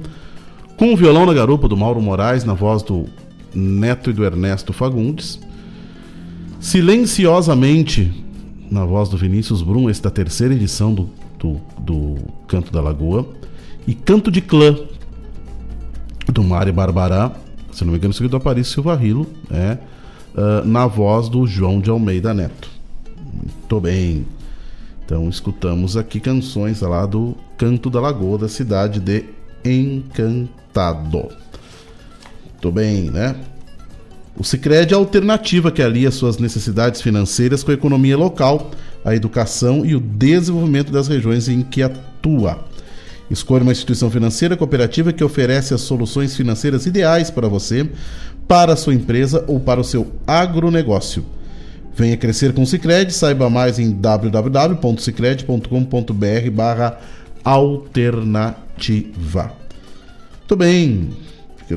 [0.77, 3.05] com o violão na garupa do Mauro Moraes, na voz do
[3.53, 5.39] Neto e do Ernesto Fagundes.
[6.59, 8.25] Silenciosamente,
[8.69, 11.09] na voz do Vinícius Brum, esse da terceira edição do,
[11.39, 12.15] do, do
[12.47, 13.27] Canto da Lagoa.
[13.87, 14.75] E Canto de Clã,
[16.31, 17.31] do Mário Barbará,
[17.71, 19.77] se não me engano, seguido do Aparício Silva Rilo, é,
[20.33, 22.74] uh, na voz do João de Almeida Neto.
[23.45, 24.25] Muito bem.
[25.05, 29.25] Então escutamos aqui canções lá do Canto da Lagoa, da cidade de
[29.63, 31.29] Encantado.
[32.51, 33.35] Muito bem, né?
[34.37, 38.71] O Sicredi é a alternativa que alia suas necessidades financeiras com a economia local,
[39.03, 42.65] a educação e o desenvolvimento das regiões em que atua.
[43.29, 47.89] Escolha uma instituição financeira cooperativa que oferece as soluções financeiras ideais para você,
[48.47, 51.25] para a sua empresa ou para o seu agronegócio.
[51.95, 56.99] Venha crescer com o Sicredi, saiba mais em www.sicredi.com.br barra
[57.43, 59.53] alternativa.
[60.39, 61.11] Muito bem,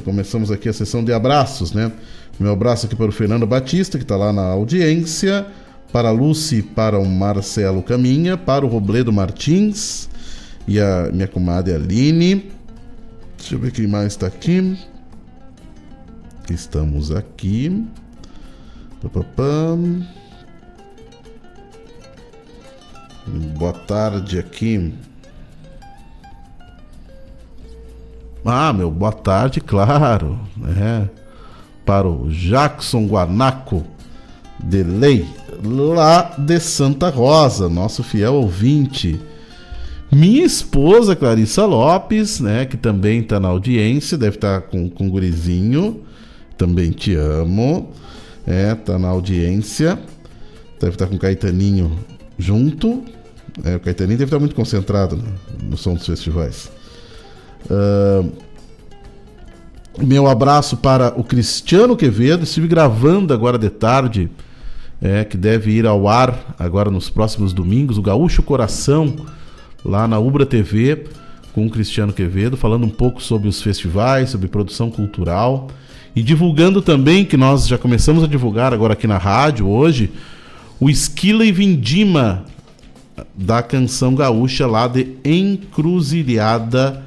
[0.05, 1.93] começamos aqui a sessão de abraços, né?
[2.41, 5.47] Meu abraço aqui para o Fernando Batista, que está lá na audiência,
[5.93, 10.09] para a Lucy, para o Marcelo Caminha, para o Robledo Martins
[10.67, 12.51] e a minha comadre Aline.
[13.37, 14.77] Deixa eu ver quem mais está aqui.
[16.51, 17.87] Estamos aqui.
[23.57, 24.93] Boa tarde aqui.
[28.45, 30.39] Ah, meu, boa tarde, claro.
[30.77, 31.19] É
[31.89, 33.83] para o Jackson Guanaco
[34.63, 35.27] de Lei,
[35.65, 39.19] lá de Santa Rosa, nosso fiel ouvinte.
[40.13, 45.07] Minha esposa, Clarissa Lopes, né, que também está na audiência, deve estar tá com, com
[45.07, 46.03] o gurizinho,
[46.59, 47.91] também te amo,
[48.49, 49.99] é, tá na audiência,
[50.81, 51.99] deve estar tá com o Caetaninho
[52.39, 53.05] junto,
[53.63, 56.71] é, o Caetaninho deve estar tá muito concentrado no, no som dos festivais.
[57.67, 58.33] Uh,
[60.03, 62.45] meu abraço para o Cristiano Quevedo.
[62.45, 64.31] Estive gravando agora de tarde,
[65.03, 69.15] é, que deve ir ao ar agora nos próximos domingos, o Gaúcho Coração,
[69.85, 71.05] lá na Ubra TV,
[71.53, 75.69] com o Cristiano Quevedo, falando um pouco sobre os festivais, sobre produção cultural
[76.15, 80.11] e divulgando também, que nós já começamos a divulgar agora aqui na rádio hoje,
[80.81, 82.45] o Esquila e Vindima
[83.35, 87.03] da canção gaúcha lá de Encruzilhada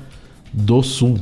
[0.52, 1.20] do Sul.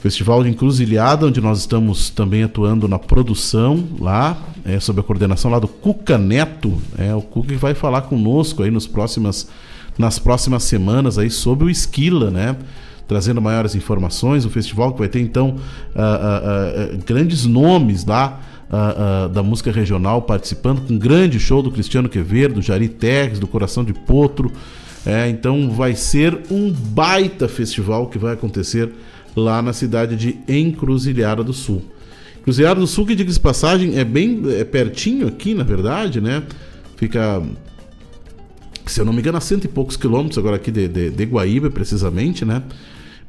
[0.00, 5.48] Festival de Encruzilhada, onde nós estamos também atuando na produção lá, é, sob a coordenação
[5.48, 9.48] lá do Cuca Neto, é o Cuca que vai falar conosco aí nos próximas,
[9.96, 12.56] nas próximas semanas aí sobre o Esquila, né?
[13.08, 18.40] Trazendo maiores informações, o festival que vai ter então uh, uh, uh, grandes nomes lá
[19.34, 23.46] da música regional participando, com um grande show do Cristiano Quevedo, do Jari Terres, do
[23.46, 24.50] Coração de Potro.
[25.04, 28.90] É, então vai ser um baita festival que vai acontecer
[29.36, 31.82] lá na cidade de Encruzilhada do Sul.
[32.40, 36.42] Encruzilhada do Sul, que diga de passagem, é bem é pertinho aqui, na verdade, né?
[36.96, 37.42] Fica,
[38.86, 41.24] se eu não me engano, a cento e poucos quilômetros agora aqui de, de, de
[41.24, 42.62] Guaíba, precisamente, né?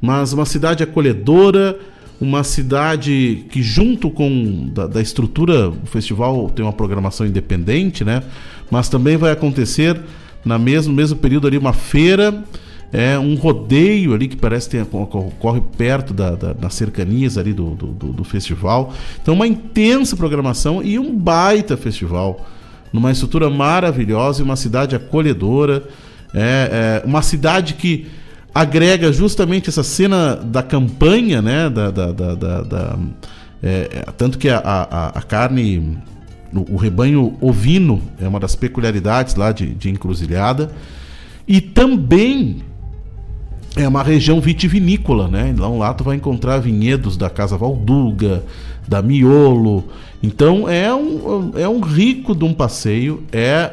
[0.04, 1.78] Mas uma cidade acolhedora,
[2.20, 8.22] uma cidade que junto com da, da, estrutura o festival tem uma programação independente, né?
[8.70, 9.98] Mas também vai acontecer
[10.44, 12.44] na mesmo mesmo período ali uma feira
[12.92, 17.70] é um rodeio ali que parece que ocorre perto da, da, das cercanias ali do,
[17.70, 18.92] do, do, festival.
[19.22, 22.46] Então, uma intensa programação e um baita festival.
[22.92, 25.82] Numa estrutura maravilhosa e uma cidade acolhedora.
[26.34, 28.06] É, é uma cidade que
[28.54, 31.68] agrega justamente essa cena da campanha, né?
[31.68, 32.98] Da, da, da, da
[33.62, 35.98] é, é, tanto que a, a, a carne,
[36.52, 40.70] o, o, rebanho ovino é uma das peculiaridades lá de, de encruzilhada.
[41.48, 42.62] E também
[43.76, 45.48] é uma região vitivinícola, né?
[45.48, 48.44] Então lá tu vai encontrar vinhedos da Casa Valduga,
[48.86, 49.84] da Miolo.
[50.22, 53.70] Então é um, é um rico de um passeio, é,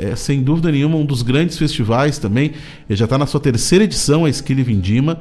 [0.00, 2.52] é, é sem dúvida nenhuma um dos grandes festivais também.
[2.88, 5.20] Ele já está na sua terceira edição, a Esquile Vindima,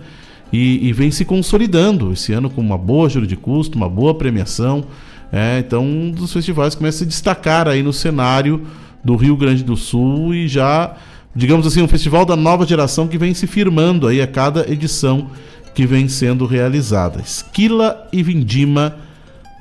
[0.54, 4.16] e, e, vem se consolidando esse ano com uma boa juro de custo, uma boa
[4.16, 4.86] premiação.
[5.32, 8.62] É, então um dos festivais começa a se destacar aí no cenário
[9.04, 10.96] do Rio Grande do Sul e já
[11.36, 15.30] digamos assim, um festival da nova geração que vem se firmando aí a cada edição
[15.76, 17.20] que vem sendo realizada.
[17.20, 18.96] Esquila e Vindima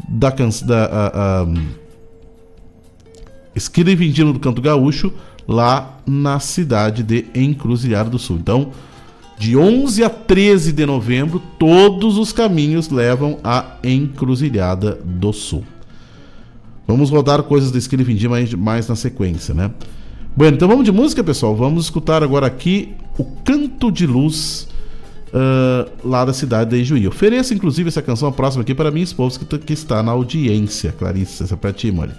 [0.09, 1.47] da, da a, a,
[3.55, 5.13] Esquila e Vindima do Canto Gaúcho,
[5.49, 8.37] lá na cidade de Encruzilhada do Sul.
[8.37, 8.71] Então,
[9.39, 15.65] de 11 a 13 de novembro, todos os caminhos levam a Encruzilhada do Sul.
[16.87, 19.71] Vamos rodar coisas do Esquilo Vindi mais, mais na sequência, né?
[20.37, 21.57] Bueno, então vamos de música, pessoal.
[21.57, 24.69] Vamos escutar agora aqui o Canto de Luz
[25.29, 27.07] uh, lá da cidade de Ijuí.
[27.09, 30.93] Ofereço, inclusive, essa canção próxima aqui para minha esposa que, que está na audiência.
[30.93, 32.13] Clarice, essa é para ti, Molly.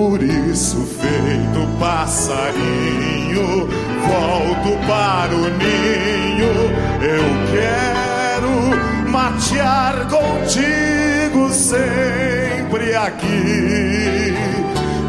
[0.00, 3.68] Por isso, feito passarinho,
[4.08, 6.54] volto para o ninho.
[7.02, 7.22] Eu
[7.52, 14.34] quero matear contigo sempre aqui.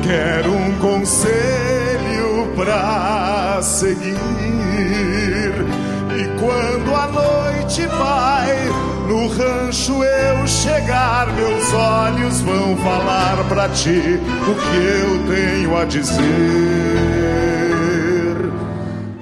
[0.03, 4.11] Quero um conselho pra seguir.
[6.17, 8.57] E quando a noite vai,
[9.07, 14.19] no rancho eu chegar, meus olhos vão falar pra ti
[14.49, 16.21] o que eu tenho a dizer.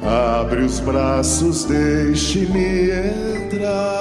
[0.01, 3.98] Abre os braços, deixe-me entrar.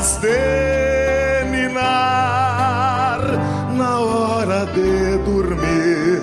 [0.00, 3.20] De ninar
[3.76, 6.22] na hora de dormir.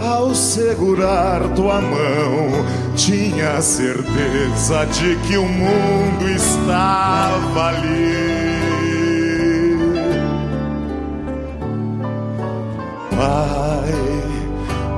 [0.00, 2.64] Ao segurar tua mão
[2.96, 8.30] tinha certeza de que o mundo estava ali.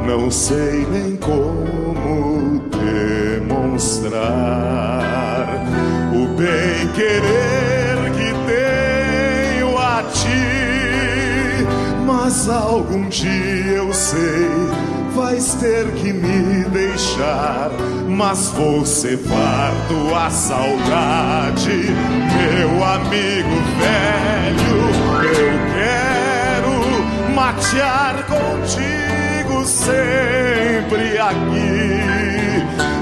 [0.07, 4.21] Não sei nem como demonstrar
[6.13, 7.72] o bem querer
[12.25, 14.49] mas algum dia eu sei
[15.13, 17.73] vais ter que me deixar,
[18.09, 21.91] mas vou cevar tua saudade,
[22.39, 24.83] meu amigo velho.
[25.35, 32.03] Eu quero matear contigo sempre aqui.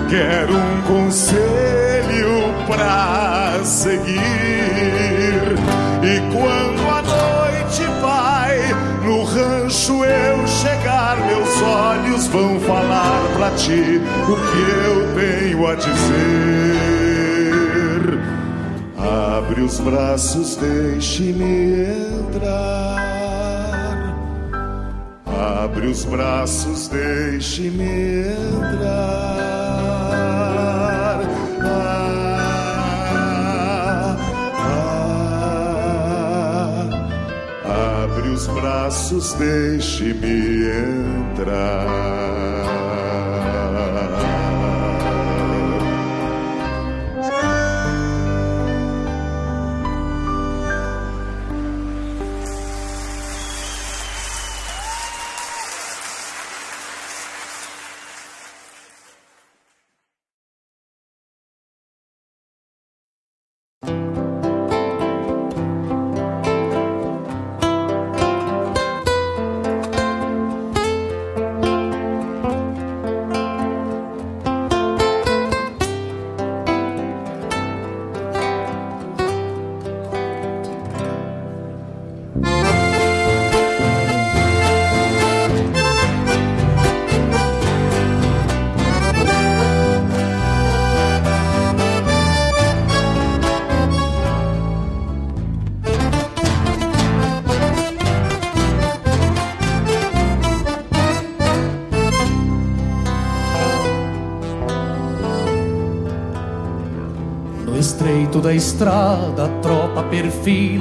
[0.08, 4.20] Quero um conselho pra seguir.
[6.02, 6.79] E quando
[9.90, 15.90] rancho eu chegar, meus olhos vão falar pra ti o que eu tenho a dizer.
[19.38, 21.86] Abre os braços, deixe-me
[22.28, 23.00] entrar.
[25.62, 29.89] Abre os braços, deixe-me entrar.
[38.48, 40.66] Braços, deixe-me
[41.32, 42.39] entrar.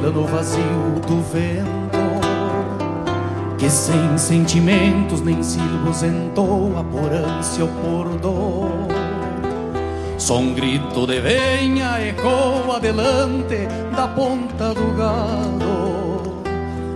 [0.09, 1.99] Perfila no vazio do vento.
[3.57, 8.69] Que sem sentimentos nem silbos entoa por ânsia ou por dor.
[10.17, 15.89] Só um grito de venha ecoa adelante da ponta do gado.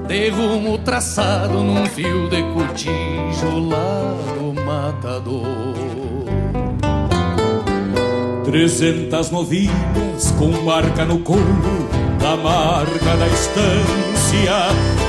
[0.08, 5.74] De rumo traçado num fio de cotijo lá do matador.
[8.44, 11.83] Trezentas novilhas com marca no couro
[12.24, 14.54] Da marca da estância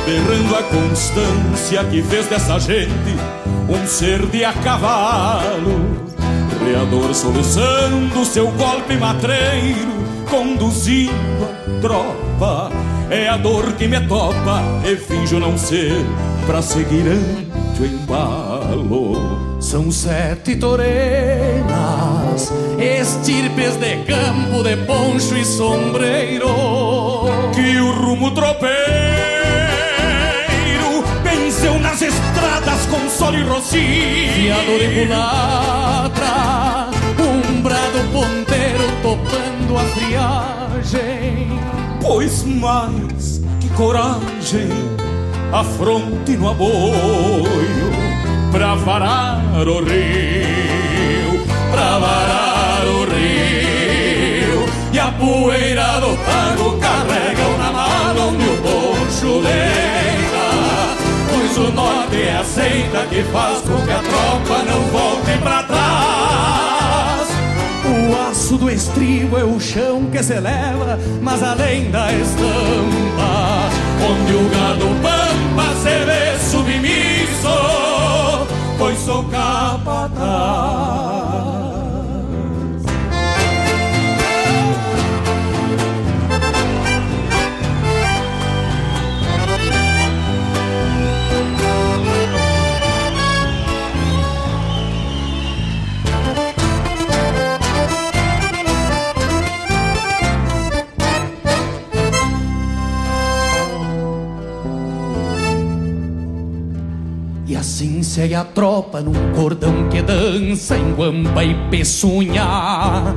[0.05, 3.15] Berrando a constância que fez dessa gente
[3.69, 6.05] Um ser de a cavalo
[6.67, 9.93] Reador soluçando seu golpe matreiro
[10.29, 11.13] Conduzindo
[11.45, 12.73] a tropa
[13.09, 16.05] É a dor que me topa E finjo não ser
[16.47, 26.84] pra seguir ante o embalo São sete torenas, estirpes de campo, de poncho e sombreiro.
[27.55, 28.75] Que o rumo tropeiro
[31.23, 33.81] venceu nas estradas com sol e rocio.
[34.35, 35.05] Fiador e
[37.23, 41.61] um brado ponteiro topando a friagem.
[42.03, 44.69] Pois mais que coragem,
[45.53, 47.93] a fronte no aboio
[48.51, 54.65] pra varar o rio, pra varar o rio.
[54.93, 60.47] E a poeira do pago carrega na mala onde o poncho deita.
[61.31, 67.29] Pois o norte aceita que faz com que a tropa não volte pra trás.
[67.87, 73.71] O aço do estribo é o chão que se eleva, mas além da estampa,
[74.03, 77.57] onde o gado pampa se vê submisso,
[78.79, 80.65] pois sou capataz.
[107.75, 113.17] Assim segue a tropa num cordão que dança em guampa e peçunha.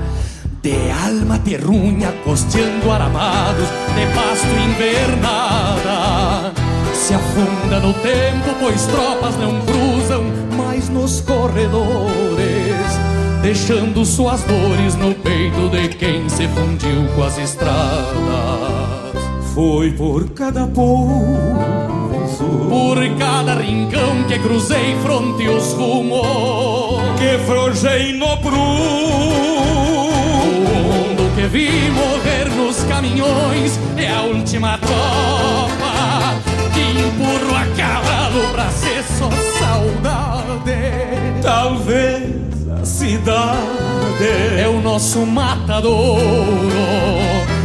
[0.64, 0.74] De
[1.06, 6.52] alma terrunha, costeando aramados de pasto invernada.
[6.92, 10.24] Se afunda no tempo, pois tropas não cruzam
[10.58, 11.78] mais nos corredores.
[13.44, 17.78] Deixando suas dores no peito de quem se fundiu com as estradas.
[19.54, 20.66] Foi por cada
[22.28, 27.02] pouso por cada rincão que cruzei fronte os rumos.
[27.18, 28.58] Que frojei no prumo
[29.88, 36.36] o mundo que vi morrer nos caminhões é a última tropa.
[36.74, 40.78] Que empurro a cavalo pra ser só saudade.
[41.42, 44.28] Talvez a cidade
[44.60, 46.28] é o nosso matadouro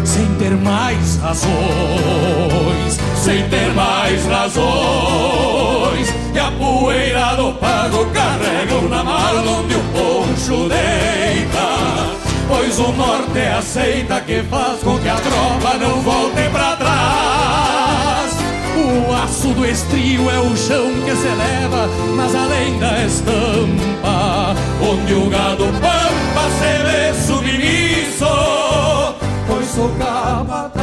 [0.05, 6.13] sem ter mais razões, sem ter mais razões.
[6.35, 12.17] E a poeira do pago carrega na mala onde o poncho deita.
[12.49, 18.33] Pois o norte aceita que faz com que a tropa não volte pra trás.
[18.75, 25.15] O aço do estrio é o chão que se eleva, mas além da estampa, onde
[25.15, 28.72] o gado pampa se vê submisso
[29.75, 30.83] sou capataz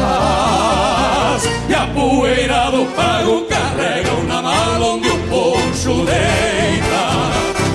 [1.70, 7.30] E a poeira do pago carregam na mala onde o poncho deita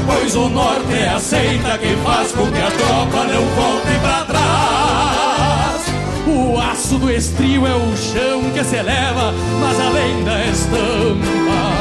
[0.06, 5.84] Pois o norte aceita que faz com que a tropa não volte pra trás.
[6.26, 11.72] O aço do estrio é o chão que se eleva, mas além da estampa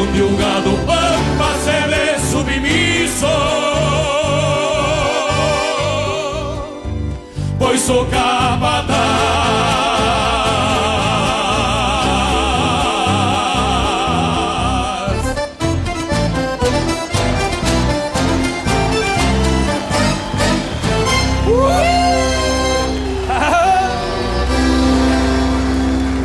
[0.00, 3.26] Onde o gado pampa se vê submisso
[7.66, 8.96] pois sou capataz.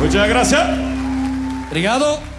[0.00, 0.62] Muchas gracias.
[1.66, 2.31] Obrigado.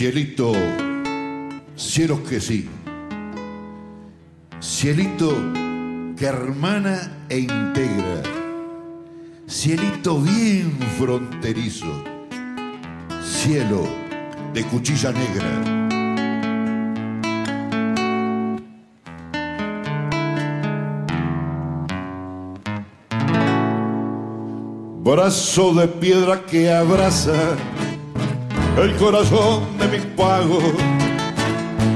[0.00, 0.52] Cielito,
[1.76, 2.66] cielos que sí.
[4.58, 5.28] Cielito
[6.16, 8.22] que hermana e integra.
[9.46, 12.02] Cielito bien fronterizo.
[13.22, 13.86] Cielo
[14.54, 15.80] de cuchilla negra.
[25.02, 27.56] brazo de piedra que abraza
[28.82, 30.58] el corazón de mi pago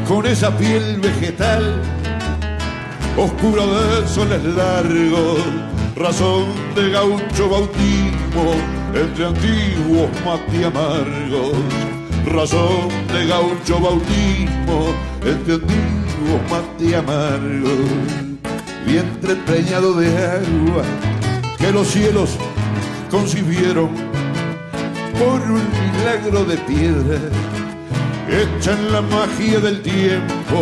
[0.07, 1.80] con esa piel vegetal
[3.16, 5.41] oscura de soles largos,
[5.97, 8.55] razón de gaucho bautismo
[8.95, 11.57] entre antiguos mati amargos,
[12.26, 17.78] razón de gaucho bautismo entre antiguos mati amargos,
[18.85, 20.85] vientre preñado de agua
[21.59, 22.37] que los cielos
[23.11, 24.14] concibieron
[25.25, 27.18] por un milagro de piedra,
[28.29, 30.59] echan la magia del tiempo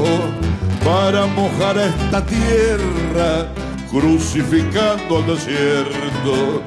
[0.84, 3.48] para mojar a esta tierra,
[3.90, 6.62] crucificando al desierto,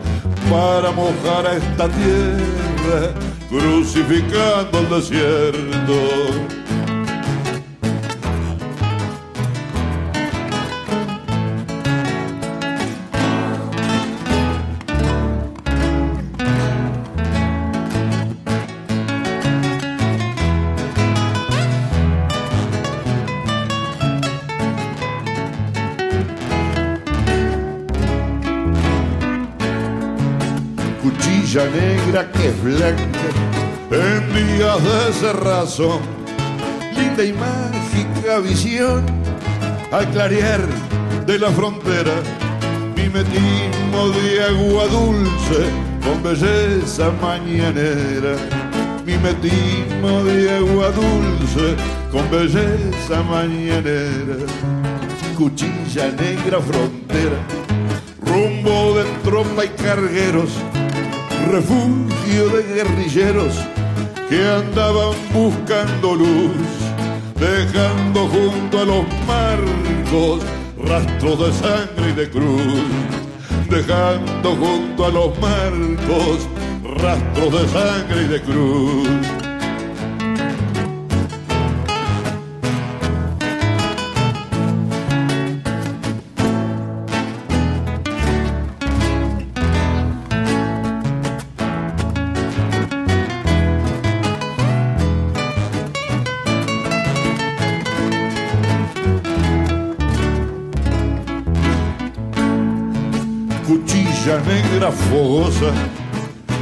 [0.49, 2.99] para mojar a esta tierra,
[3.49, 6.64] crucificando al desierto.
[31.63, 33.27] Negra que es blanca
[33.89, 35.99] en días de cerrazón.
[36.97, 39.05] Linda y mágica visión
[39.91, 40.59] al clarear
[41.25, 42.11] de la frontera.
[42.97, 45.69] Mimetismo de agua dulce
[46.03, 48.35] con belleza mañanera.
[49.05, 51.75] Mimetismo de agua dulce
[52.11, 54.35] con belleza mañanera.
[55.37, 57.37] Cuchilla negra frontera,
[58.25, 60.49] rumbo de tropa y cargueros
[61.55, 63.55] refugio de guerrilleros
[64.27, 66.51] que andaban buscando luz,
[67.39, 70.41] dejando junto a los marcos
[70.77, 72.83] rastros de sangre y de cruz,
[73.69, 76.45] dejando junto a los marcos
[77.01, 79.34] rastros de sangre y de cruz.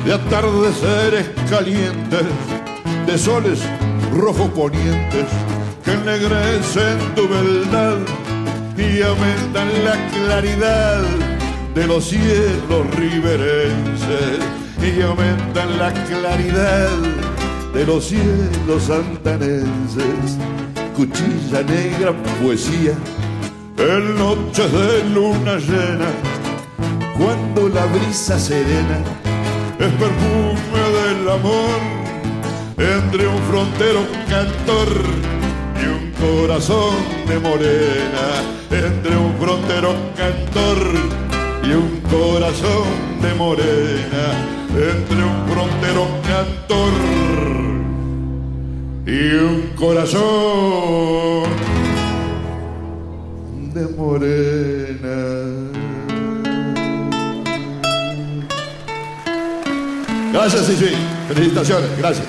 [0.05, 2.25] De atardeceres calientes,
[3.07, 3.59] de soles
[4.15, 5.25] rojo ponientes
[5.83, 7.97] que ennegrecen tu beldad
[8.77, 11.01] y aumentan la claridad
[11.73, 14.39] de los cielos riberenses
[14.79, 16.89] y aumentan la claridad
[17.73, 20.37] de los cielos santanenses.
[20.95, 22.13] Cuchilla negra,
[22.43, 22.93] poesía,
[23.77, 26.42] en noches de luna llena
[27.17, 28.99] cuando la brisa serena
[29.79, 31.79] es perfume del amor
[32.77, 34.87] entre un frontero cantor
[35.81, 36.95] y un corazón
[37.27, 40.77] de morena, entre un frontero cantor
[41.63, 42.87] y un corazón
[43.21, 44.23] de morena,
[44.69, 46.93] entre un frontero cantor
[49.05, 51.43] y un corazón
[53.73, 54.72] de morena.
[60.43, 60.75] Gracias, sí,
[61.29, 62.27] Felicitaciones, gracias.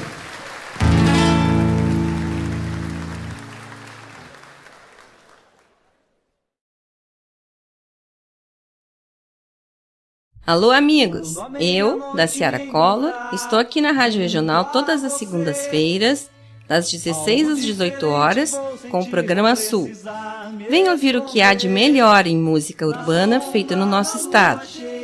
[10.47, 11.35] Alô, amigos!
[11.59, 16.31] Eu, da Ciara Cola, estou aqui na Rádio Regional todas as segundas-feiras,
[16.69, 18.53] das 16 às 18 horas,
[18.93, 19.91] com o programa Sul.
[20.71, 24.94] Venha ouvir o que há de melhor em música urbana feita no nosso estado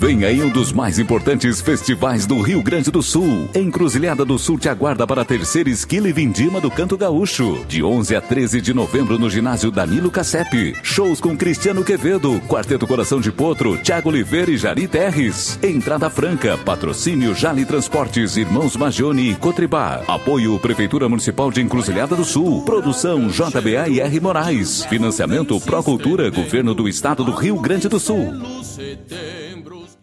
[0.00, 3.48] Vem aí um dos mais importantes festivais do Rio Grande do Sul.
[3.52, 7.64] Encruzilhada do Sul te aguarda para a terceira esquila e vindima do Canto Gaúcho.
[7.66, 10.76] De 11 a 13 de novembro no ginásio Danilo Cassep.
[10.84, 15.58] Shows com Cristiano Quevedo, Quarteto Coração de Potro, Tiago Oliveira e Jari Terres.
[15.60, 20.04] Entrada franca, patrocínio Jali Transportes, Irmãos Magione e Cotribá.
[20.06, 22.62] Apoio Prefeitura Municipal de Encruzilhada do Sul.
[22.62, 24.84] Produção JBA e R Moraes.
[24.84, 28.32] Financiamento Procultura, Governo do Estado do Rio Grande do Sul.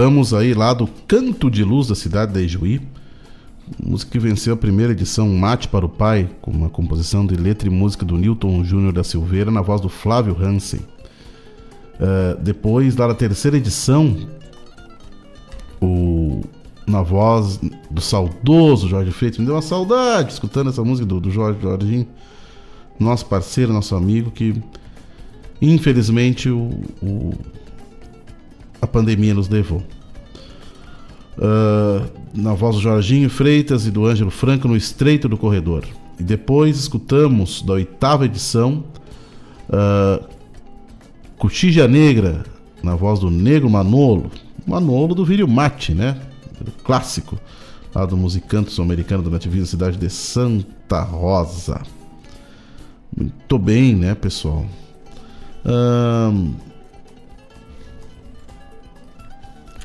[0.00, 2.80] escutamos aí lá do Canto de Luz da cidade da Ijuí.
[3.84, 7.68] Música que venceu a primeira edição Mate para o Pai, com uma composição de letra
[7.68, 10.80] e música do Newton Júnior da Silveira, na voz do Flávio Hansen.
[10.80, 14.16] Uh, depois, lá na terceira edição,
[15.82, 16.40] o,
[16.86, 21.30] na voz do saudoso Jorge Freitas, me deu uma saudade escutando essa música do, do
[21.30, 22.08] Jorge Jorginho,
[22.98, 24.62] nosso parceiro, nosso amigo, que
[25.60, 27.34] infelizmente o
[28.80, 29.82] a pandemia nos levou.
[31.36, 35.84] Uh, na voz do Jorginho Freitas e do Ângelo Franco no Estreito do Corredor.
[36.18, 38.84] E depois escutamos da oitava edição
[39.68, 40.28] uh,
[41.88, 42.44] Negra,
[42.82, 44.30] na voz do Negro Manolo.
[44.66, 46.20] Manolo do Vírio Mate, né?
[46.84, 47.38] Clássico,
[47.94, 51.80] lá do musicante sul-americano do nativismo da cidade de Santa Rosa.
[53.16, 54.66] Muito bem, né, pessoal?
[55.64, 56.50] Uh,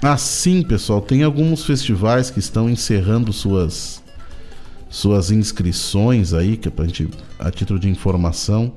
[0.05, 4.03] Assim, pessoal, tem alguns festivais que estão encerrando suas
[4.87, 8.71] suas inscrições aí, que é pra gente, a título de informação,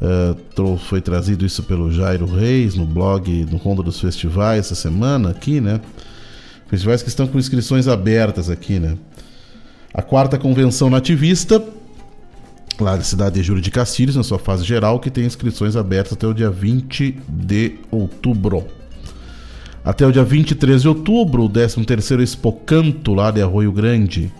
[0.00, 5.28] uh, foi trazido isso pelo Jairo Reis no blog no Ronda dos Festivais essa semana
[5.28, 5.78] aqui, né?
[6.68, 8.96] Festivais que estão com inscrições abertas aqui, né?
[9.92, 11.62] A quarta convenção nativista,
[12.80, 16.14] lá da cidade de Júlio de Castilhos, na sua fase geral, que tem inscrições abertas
[16.14, 18.81] até o dia 20 de outubro.
[19.84, 24.30] Até o dia 23 de outubro, o 13º Expocanto, lá de Arroio Grande.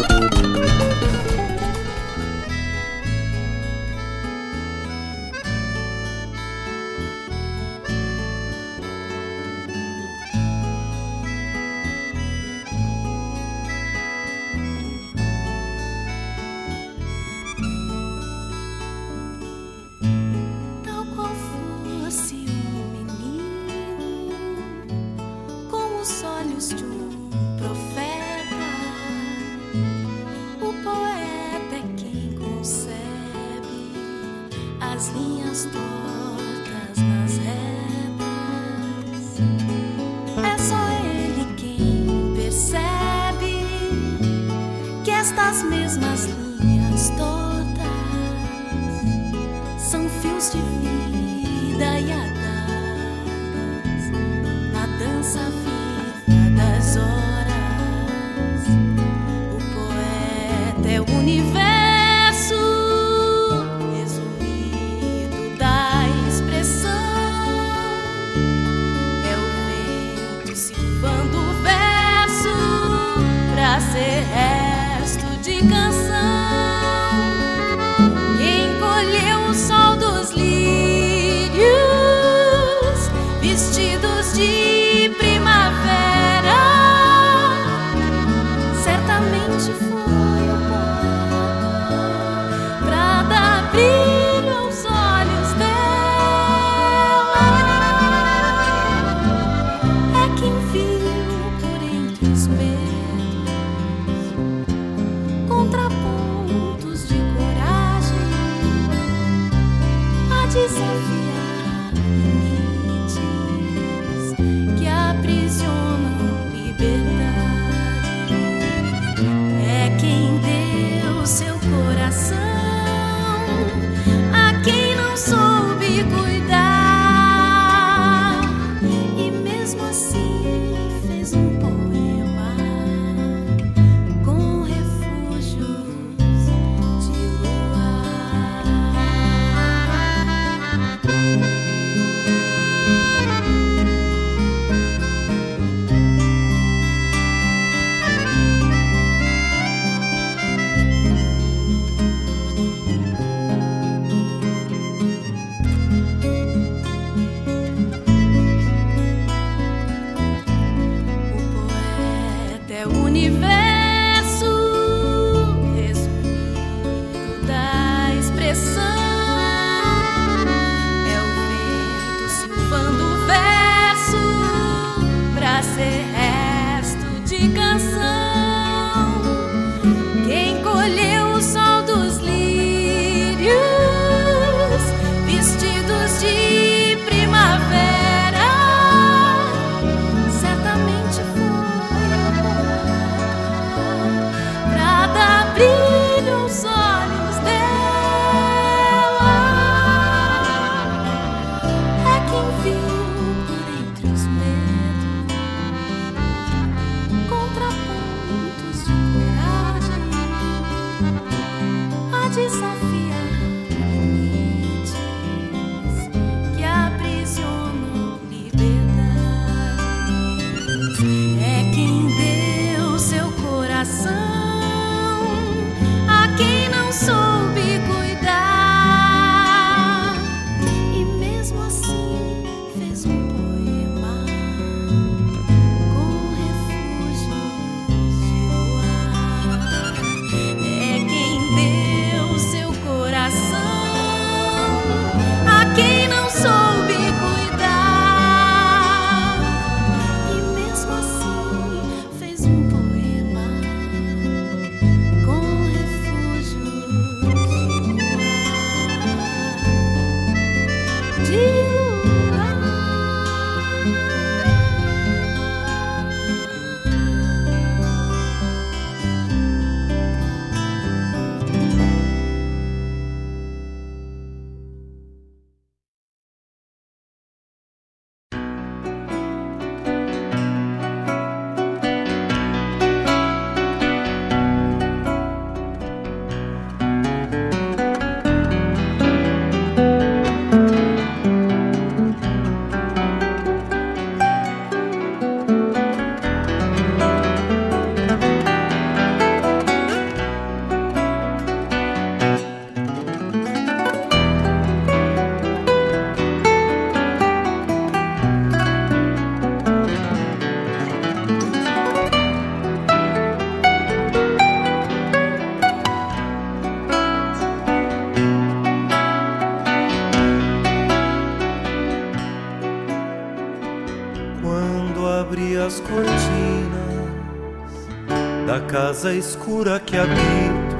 [329.08, 330.76] casa escura que habito,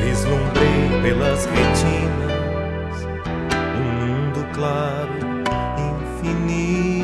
[0.00, 3.06] vislumbrei pelas retinas
[3.76, 5.10] um mundo claro,
[5.90, 6.94] infinito.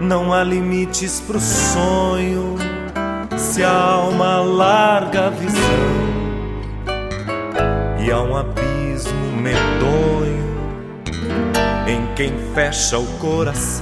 [0.00, 2.56] Não há limites pro sonho
[3.36, 3.87] se a
[12.18, 13.77] quem fecha o coração.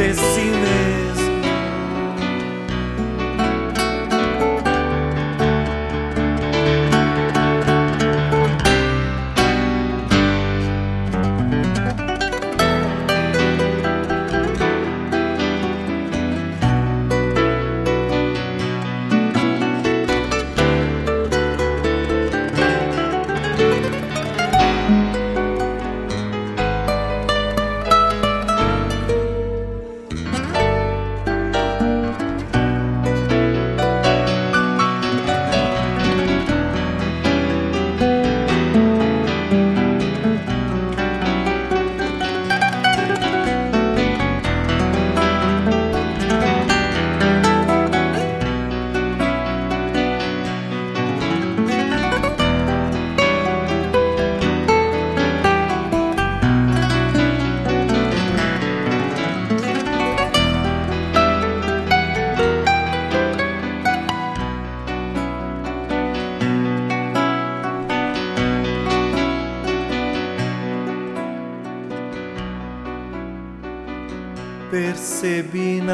[0.00, 0.89] Desse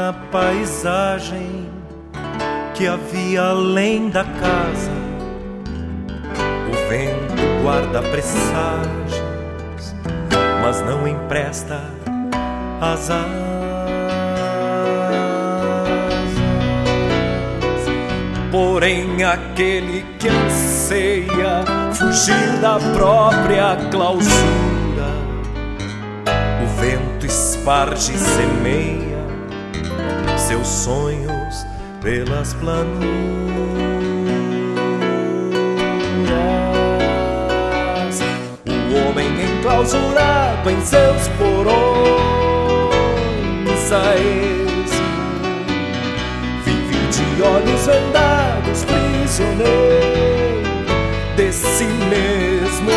[0.07, 1.69] na paisagem
[2.73, 4.91] que havia além da casa.
[6.69, 9.93] O vento guarda presságios,
[10.61, 11.81] mas não empresta
[12.79, 13.17] as asas.
[18.49, 24.37] Porém, aquele que anseia fugir da própria clausura
[26.63, 29.06] o vento esparge semeia
[30.67, 31.65] seus sonhos
[32.01, 33.07] pelas planuras.
[38.67, 41.87] O homem enclausurado em seus porões
[46.65, 49.77] vive de olhos vendados, prisioneiro
[51.37, 52.91] desse mesmo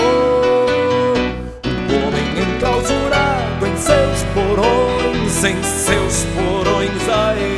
[2.41, 7.50] enclausurado em seus porões, em seus porões a esmo.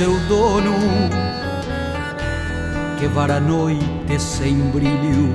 [0.00, 0.72] Seu dono,
[2.98, 5.34] que vara a noite sem brilho,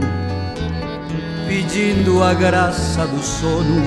[1.47, 3.83] pedindo a graça do sono.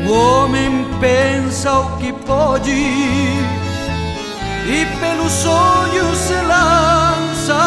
[0.00, 3.44] Um homem pensa o que pode e
[5.00, 7.60] pelos sonhos se lança.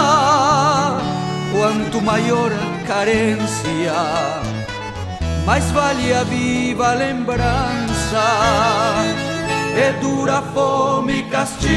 [1.56, 3.94] Quanto maior a carência,
[5.46, 9.19] mais vale a viva lembrança.
[9.78, 11.74] É dura fome castiga,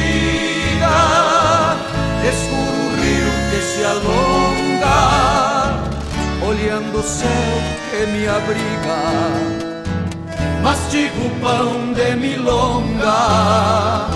[2.29, 4.99] escuro rio que se alonga,
[6.47, 7.29] olhando o céu
[7.91, 9.01] que me abriga.
[10.63, 14.09] Mastigo pão de milonga.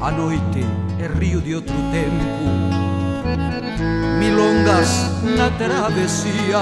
[0.00, 0.64] A noite
[1.00, 2.38] é rio de outro tempo,
[4.18, 6.58] milongas na travessia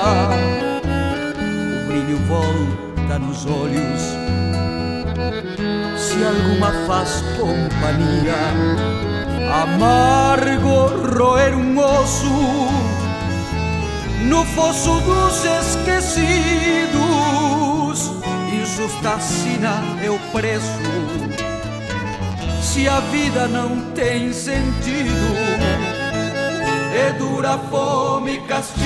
[1.84, 4.02] o brilho volta nos olhos.
[6.14, 8.38] Se alguma faz companhia,
[9.52, 12.30] amargo roer um osso
[14.22, 16.94] no fosso dos esquecidos.
[18.52, 20.78] Injusta sina é o preço.
[22.62, 25.34] Se a vida não tem sentido,
[26.94, 28.84] é dura fome castiga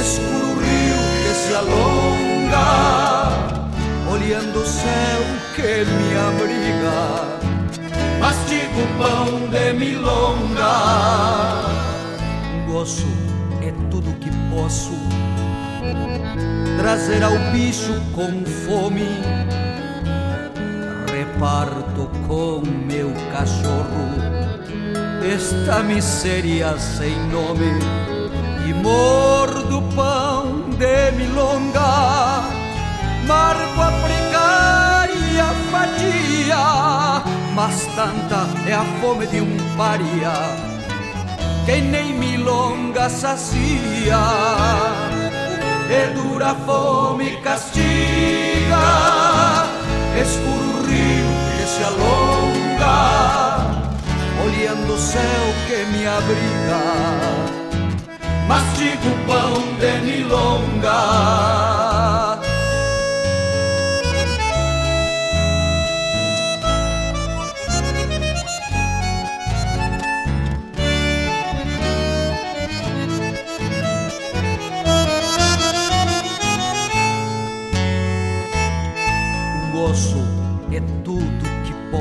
[0.00, 3.09] escuro rio que se alonga,
[4.30, 5.22] olhando o céu
[5.56, 7.00] que me abriga,
[8.20, 10.72] mastigo pão de milonga.
[12.68, 13.08] Gozo
[13.60, 14.92] é tudo que posso
[16.78, 19.08] trazer ao bicho com fome.
[21.12, 24.30] Reparto com meu cachorro
[25.34, 27.72] esta miséria sem nome
[28.68, 32.59] e mordo pão de milonga,
[33.30, 36.64] marco a precária fatia,
[37.54, 40.34] mas tanta é a fome de um paria,
[41.64, 44.22] que nem milonga sacia,
[45.88, 48.86] é dura fome castiga,
[50.20, 52.98] escuro rio que se alonga,
[54.44, 56.80] olhando o céu que me abriga
[58.48, 61.89] mastigo pão de milonga.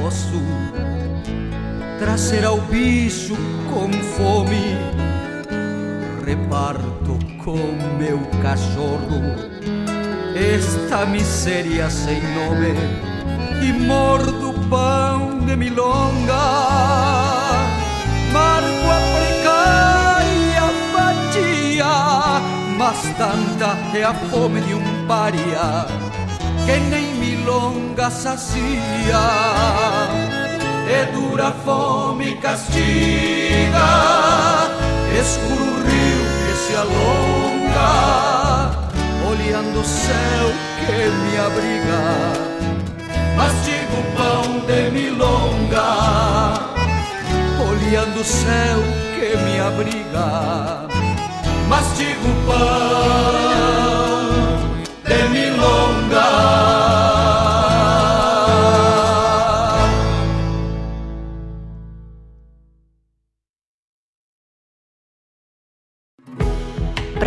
[0.10, 0.42] Posso
[2.00, 3.36] trazer ao bicho
[3.72, 4.76] com fome
[6.26, 7.60] reparto com
[8.00, 9.22] meu cachorro
[10.36, 12.74] esta miséria sem nome
[13.62, 16.42] e mordo pão de milonga.
[18.34, 22.42] Marco a precária fatia,
[22.80, 25.86] mas tanta é a fome de um paria
[26.66, 29.24] que nem milonga sacia.
[30.90, 33.90] É dura fome castiga,
[35.20, 37.92] escuro rio que se alonga,
[39.30, 40.48] olhando o céu
[40.80, 42.02] que me abriga.
[43.38, 45.90] Mastigo pão de milonga,
[47.70, 48.80] olhando o céu
[49.16, 50.88] que me abriga.
[51.68, 53.60] Mastigo pão
[55.06, 56.29] de milonga.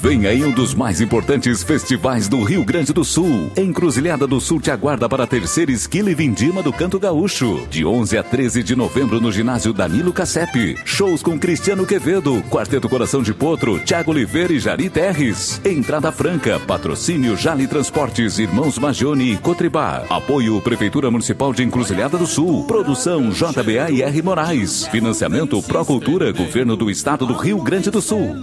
[0.00, 3.50] Vem aí um dos mais importantes festivais do Rio Grande do Sul.
[3.56, 7.66] Encruzilhada do Sul te aguarda para a terceira esquila e vindima do Canto Gaúcho.
[7.68, 10.78] De 11 a 13 de novembro no ginásio Danilo Cassep.
[10.84, 15.60] Shows com Cristiano Quevedo, Quarteto Coração de Potro, Tiago Oliveira e Jari Terres.
[15.64, 20.04] Entrada franca, patrocínio Jali Transportes, Irmãos Magione e Cotribá.
[20.08, 22.64] Apoio Prefeitura Municipal de Encruzilhada do Sul.
[22.68, 24.86] Produção JBA e R Moraes.
[24.86, 28.36] Financiamento Procultura, Governo do Estado do Rio Grande do Sul.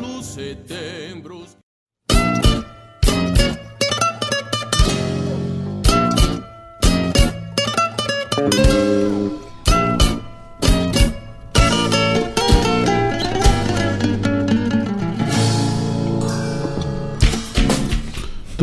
[8.37, 8.51] Muito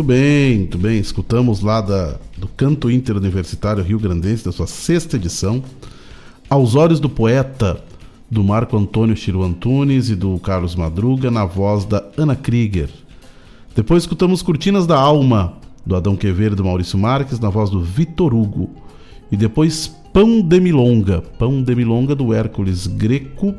[0.03, 0.99] bem, muito bem.
[0.99, 5.65] Escutamos lá da, do Canto Interuniversitário Rio Grandense, da sua sexta edição,
[6.51, 7.83] Aos Olhos do Poeta,
[8.31, 12.91] do Marco Antônio Chiru Antunes e do Carlos Madruga, na voz da Ana Krieger.
[13.75, 15.55] Depois escutamos Cortinas da Alma,
[15.87, 18.82] do Adão Quevedo e do Maurício Marques, na voz do Vitor Hugo.
[19.33, 23.55] E depois Pão de Milonga, Pão de Milonga do Hércules Greco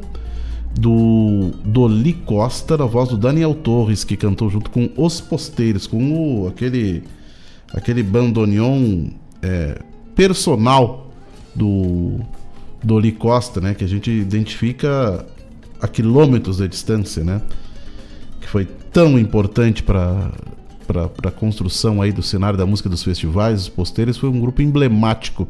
[0.79, 6.43] do Doli Costa, na voz do Daniel Torres, que cantou junto com Os Posteiros, com
[6.43, 7.03] o, aquele,
[7.73, 9.07] aquele bandoneon
[9.41, 9.79] é,
[10.15, 11.11] personal
[11.55, 12.19] do
[12.83, 15.25] Doli Costa, né, que a gente identifica
[15.81, 17.41] a quilômetros de distância, né,
[18.41, 20.31] que foi tão importante para
[20.93, 24.61] para a construção aí do cenário da música dos festivais, os posteiros foi um grupo
[24.61, 25.47] emblemático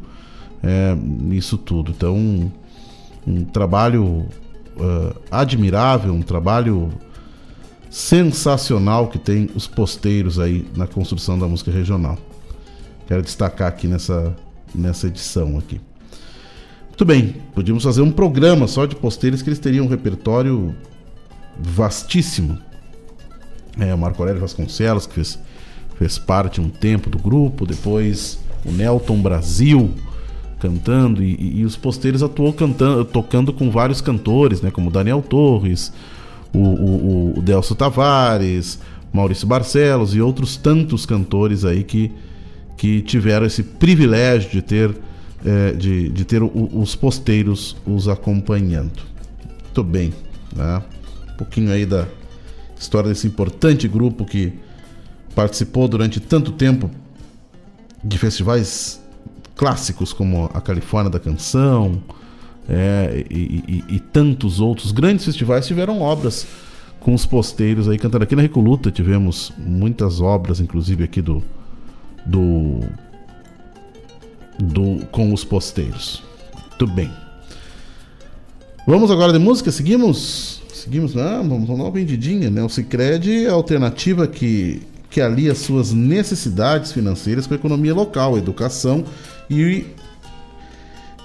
[0.62, 1.92] é, nisso tudo.
[1.92, 2.50] Então, um,
[3.26, 4.26] um trabalho
[4.76, 6.90] uh, admirável, um trabalho
[7.90, 12.18] sensacional que tem os posteiros aí na construção da música regional.
[13.06, 14.34] Quero destacar aqui nessa,
[14.74, 15.80] nessa edição aqui.
[16.88, 20.74] Muito bem, podíamos fazer um programa só de posteiros que eles teriam um repertório
[21.58, 22.58] vastíssimo.
[23.78, 25.38] É, o Marco Aurélio Vasconcelos, que fez,
[25.98, 29.90] fez parte um tempo do grupo, depois o Nelton Brasil,
[30.60, 35.92] cantando e, e, os posteiros atuou cantando, tocando com vários cantores, né, como Daniel Torres,
[36.54, 38.78] o, o, o Delcio Tavares,
[39.12, 42.10] Maurício Barcelos e outros tantos cantores aí que,
[42.76, 44.94] que tiveram esse privilégio de ter,
[45.44, 49.02] é, de, de ter o, os posteiros os acompanhando.
[49.64, 50.12] Muito bem,
[50.54, 50.82] né?
[51.32, 52.06] um pouquinho aí da
[52.84, 54.52] história desse importante grupo que
[55.34, 56.90] participou durante tanto tempo
[58.02, 59.02] de festivais
[59.56, 62.02] clássicos como a Califórnia da Canção
[62.68, 66.46] é, e, e, e, tantos outros grandes festivais tiveram obras
[67.00, 68.24] com os posteiros aí cantando.
[68.24, 71.42] Aqui na Recoluta tivemos muitas obras, inclusive aqui do,
[72.24, 72.80] do,
[74.58, 76.22] do com os posteiros.
[76.70, 77.10] Muito bem.
[78.86, 79.70] Vamos agora de música?
[79.70, 80.63] Seguimos?
[80.84, 82.62] Seguimos, não, vamos dar uma vendidinha, né?
[82.62, 88.34] O Cicred é a alternativa que, que alia suas necessidades financeiras com a economia local,
[88.34, 89.02] a educação
[89.48, 89.86] e,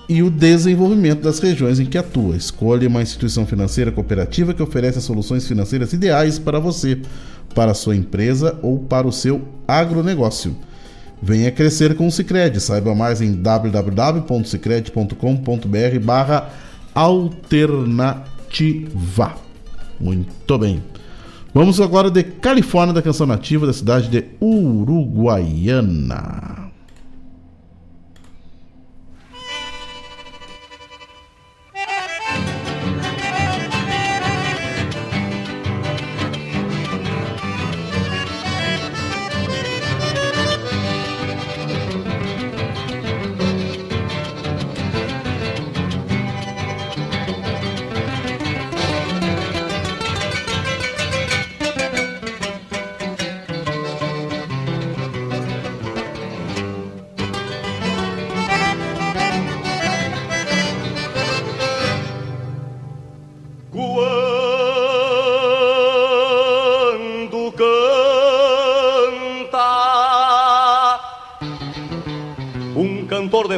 [0.07, 2.38] e o desenvolvimento das regiões em que atua.
[2.38, 6.98] Escolha uma instituição financeira cooperativa que oferece soluções financeiras ideais para você,
[7.53, 10.56] para a sua empresa ou para o seu agronegócio.
[11.22, 12.61] Venha crescer com o Cicred.
[12.61, 16.49] Saiba mais em www.cicred.com.br barra
[16.95, 19.48] alternativa.
[19.99, 20.81] Muito bem.
[21.53, 25.89] Vamos agora de Califórnia da Canção Nativa da cidade de Uruguaiana.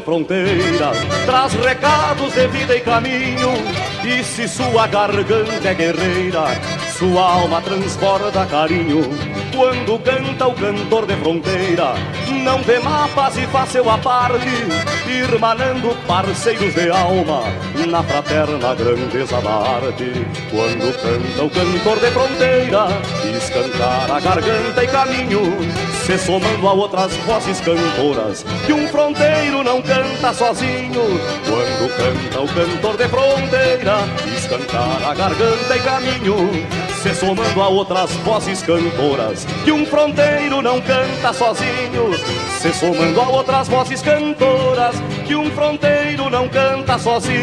[0.01, 0.91] Fronteira
[1.25, 3.51] traz recados de vida e caminho.
[4.03, 6.45] E se sua garganta é guerreira,
[6.97, 9.01] sua alma transborda carinho.
[9.53, 11.93] Quando canta o cantor de fronteira,
[12.43, 14.47] não vê mapas e faz seu aparte,
[15.07, 17.43] irmanando parceiros de alma
[17.87, 20.25] na fraterna grandeza da arte.
[20.49, 22.87] Quando canta o cantor de fronteira,
[23.21, 25.41] quis cantar a garganta e caminho
[26.05, 31.03] se somando a outras vozes cantoras que um fronteiro não canta sozinho.
[31.45, 36.90] Quando canta o cantor de fronteira, quis cantar a garganta e caminho.
[37.01, 42.13] Se somando a outras vozes cantoras que um fronteiro não canta sozinho.
[42.59, 44.95] Se somando a outras vozes cantoras
[45.25, 47.41] que um fronteiro não canta sozinho.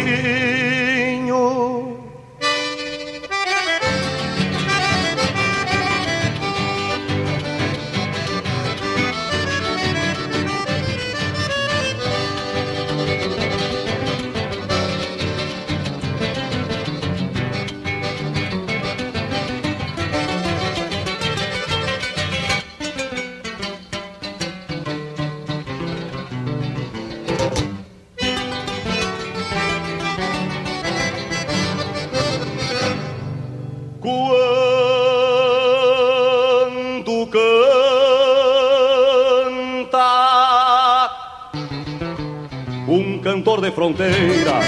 [43.49, 44.61] cantor de fronteira,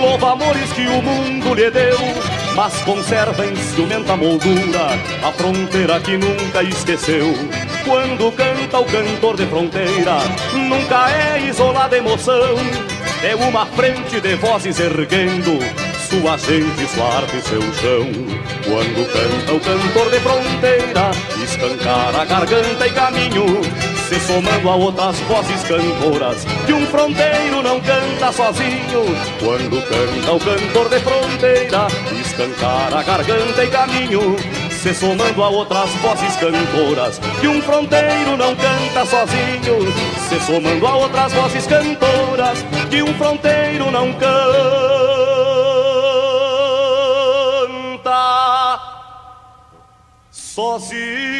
[0.00, 1.98] louva amores que o mundo lhe deu,
[2.54, 4.90] mas conserva instrumenta moldura,
[5.24, 7.34] a fronteira que nunca esqueceu.
[7.84, 10.18] Quando canta o cantor de fronteira,
[10.54, 12.54] nunca é isolada emoção,
[13.24, 15.58] é uma frente de vozes erguendo.
[16.08, 18.06] Sua gente, sua arte, seu chão.
[18.64, 21.10] Quando canta o cantor de fronteira,
[21.42, 26.44] escancar a garganta e caminho se somando a outras vozes cantoras.
[26.64, 29.04] Que um fronteiro não canta sozinho,
[29.38, 31.86] quando canta o cantor de fronteira,
[32.18, 34.36] escancar a garganta e caminho.
[34.70, 39.92] Se somando a outras vozes cantoras, que um fronteiro não canta sozinho.
[40.28, 44.38] Se somando a outras vozes cantoras, que um fronteiro não canta
[50.30, 51.37] sozinho.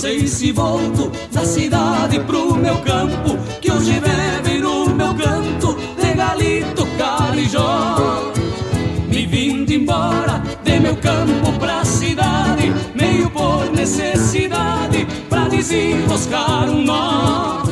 [0.00, 6.14] Sei se volto da cidade pro meu campo, que hoje bebe no meu canto de
[6.14, 8.32] galito carijó.
[9.10, 17.62] Me vindo embora de meu campo pra cidade, meio por necessidade, pra desenroscar um nó.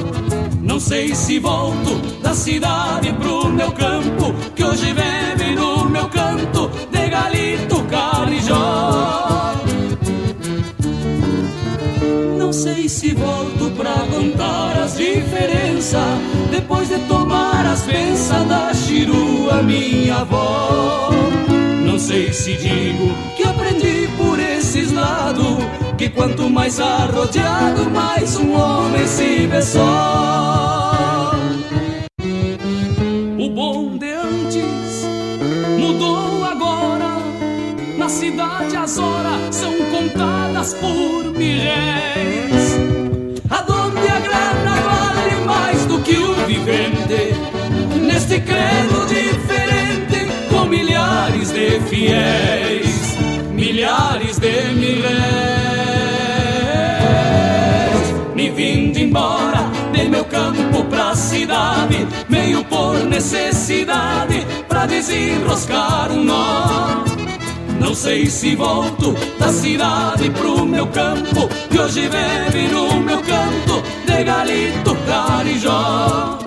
[0.61, 6.71] Não sei se volto da cidade pro meu campo, que hoje bebe no meu canto
[12.59, 16.19] sei se volto pra contar as diferenças,
[16.51, 21.11] depois de tomar as bênçãos da chirua minha avó.
[21.85, 25.59] Não sei se digo que aprendi por esses lados,
[25.97, 31.31] que quanto mais arrodeado, mais um homem se vê só.
[33.39, 35.07] O bom de antes
[35.79, 37.19] mudou agora.
[37.97, 42.48] Na cidade as horas são contadas por mil
[48.47, 53.17] Credo diferente, com milhares de fiéis,
[53.51, 55.19] milhares de mil réis.
[58.35, 67.05] Me vindo embora de meu campo pra cidade, meio por necessidade, pra desenroscar um nó.
[67.81, 73.83] Não sei se volto da cidade pro meu campo, que hoje bebe no meu canto
[74.07, 76.38] de galito carijó.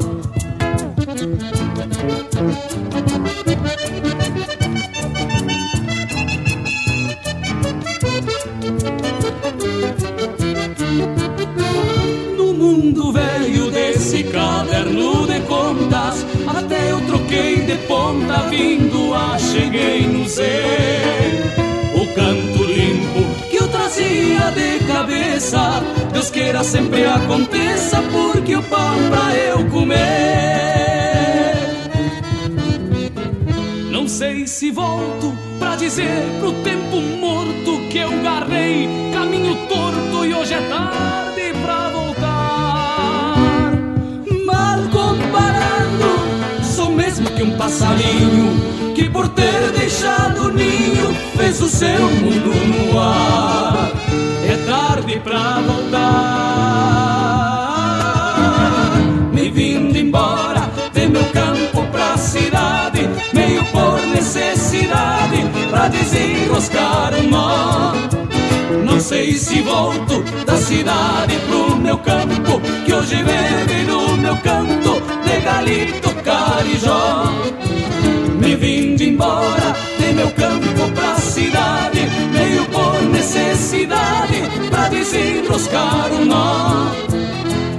[17.31, 20.43] Troquei de ponta vindo a cheguei no Z.
[21.95, 25.81] O canto limpo que eu trazia de cabeça,
[26.11, 30.01] Deus queira sempre aconteça, porque o pão pra eu comer.
[33.89, 40.33] Não sei se volto pra dizer pro tempo morto que eu garrei caminho torto e
[40.33, 41.30] hoje é tarde
[47.29, 53.91] que um passarinho que por ter deixado o ninho fez o seu mundo no ar.
[54.47, 56.01] É tarde pra voltar.
[59.31, 67.93] Me vindo embora de meu campo pra cidade, meio por necessidade, pra desenroscar um nó.
[68.85, 75.20] Não sei se volto da cidade pro meu campo, que hoje bebe no meu canto
[75.31, 77.31] de galito carijó.
[78.39, 82.01] Me vindo embora de meu campo pra cidade,
[82.33, 86.91] meio por necessidade, pra desenroscar um nó.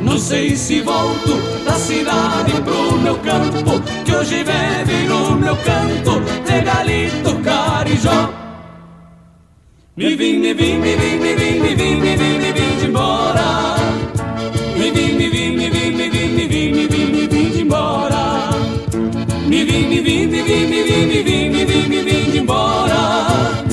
[0.03, 1.35] Não sei se volto
[1.65, 8.31] da cidade pro meu campo, que hoje bebe no meu canto de galito carijó.
[9.97, 12.87] Me vim, me vim, me vim, me vim, me vim, me vim, me vim de
[12.87, 13.52] embora.
[22.43, 23.65] Embora.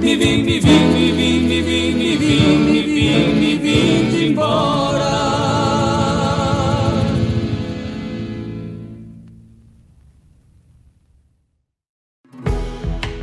[0.00, 4.26] Me vim, me vim, me vim, me vim, me vim, me vim, me vim de
[4.28, 4.86] embora.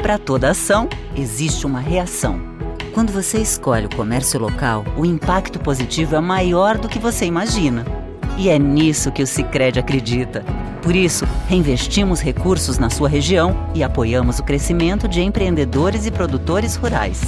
[0.01, 2.39] Para toda ação, existe uma reação.
[2.93, 7.85] Quando você escolhe o comércio local, o impacto positivo é maior do que você imagina.
[8.37, 10.43] E é nisso que o Sicredi acredita.
[10.83, 16.75] Por isso, reinvestimos recursos na sua região e apoiamos o crescimento de empreendedores e produtores
[16.75, 17.21] rurais.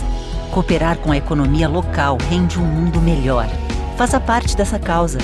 [0.52, 3.48] Cooperar com a economia local rende um mundo melhor.
[3.98, 5.20] Faça parte dessa causa.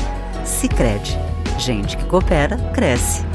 [0.46, 1.20] Sicredi.
[1.60, 3.31] Gente que coopera cresce.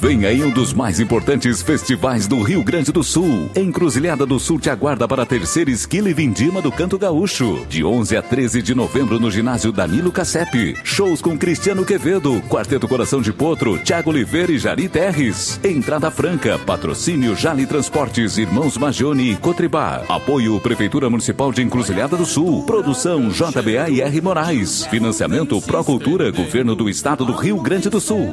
[0.00, 3.50] Vem aí um dos mais importantes festivais do Rio Grande do Sul.
[3.56, 7.66] Encruzilhada do Sul te aguarda para a terceira esquila e vindima do Canto Gaúcho.
[7.68, 10.76] De 11 a 13 de novembro no ginásio Danilo Cassep.
[10.84, 15.58] Shows com Cristiano Quevedo, Quarteto Coração de Potro, Tiago Oliveira e Jari Terres.
[15.64, 20.04] Entrada franca, patrocínio Jali Transportes, Irmãos Magione e Cotribá.
[20.08, 22.62] Apoio Prefeitura Municipal de Encruzilhada do Sul.
[22.62, 24.86] Produção JBA e R Moraes.
[24.86, 28.32] Financiamento Procultura, Governo do Estado do Rio Grande do Sul.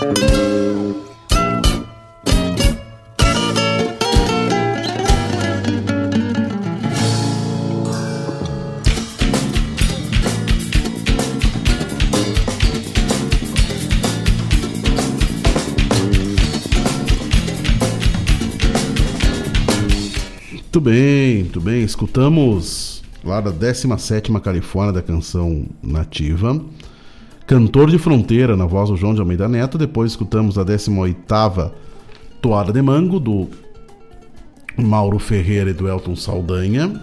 [0.00, 0.14] Muito
[20.80, 21.82] bem, muito bem.
[21.82, 26.58] Escutamos lá da 17ª Califórnia da canção nativa
[27.50, 29.76] Cantor de Fronteira, na voz do João de Almeida Neto.
[29.76, 31.72] Depois escutamos a 18
[32.40, 33.48] Toada de Mango, do
[34.76, 37.02] Mauro Ferreira e do Elton Saldanha.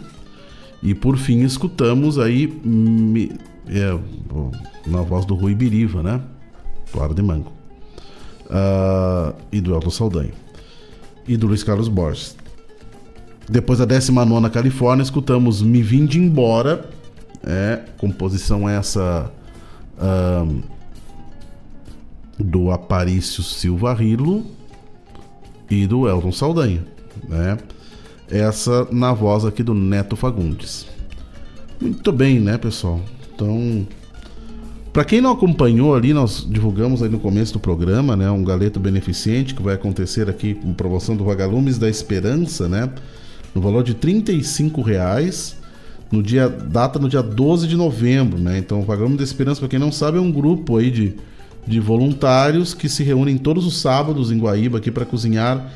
[0.81, 3.33] E por fim escutamos aí me,
[3.67, 3.99] é,
[4.85, 6.21] na voz do Rui Biriva, né?
[6.93, 7.51] Toada de Mango.
[8.45, 10.31] Uh, e do Elton Saldanha.
[11.27, 12.37] E do Luiz Carlos Borges.
[13.49, 16.89] Depois da 19 Califórnia, escutamos Me Vim de Embora.
[17.43, 19.29] É, composição essa
[22.37, 24.45] do Aparício Silva Rilo
[25.69, 26.85] e do Elton Saldanha.
[27.27, 27.57] Né?
[28.29, 30.87] Essa na voz aqui do Neto Fagundes.
[31.79, 32.99] Muito bem, né, pessoal?
[33.33, 33.87] Então,
[34.91, 38.79] para quem não acompanhou ali, nós divulgamos aí no começo do programa, né, um galeto
[38.79, 42.89] beneficente que vai acontecer aqui com promoção do Vagalumes da Esperança, né?
[43.57, 44.23] no valor de R$
[44.85, 45.57] reais
[46.11, 48.57] no dia data no dia 12 de novembro, né?
[48.57, 51.15] Então, o Vagalume da Esperança, para quem não sabe, é um grupo aí de,
[51.65, 55.71] de voluntários que se reúnem todos os sábados em Guaíba aqui para cozinhar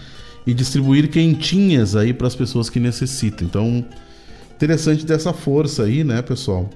[0.46, 3.46] e distribuir quentinhas aí para as pessoas que necessitam.
[3.48, 3.86] Então,
[4.56, 6.70] interessante dessa força aí, né, pessoal?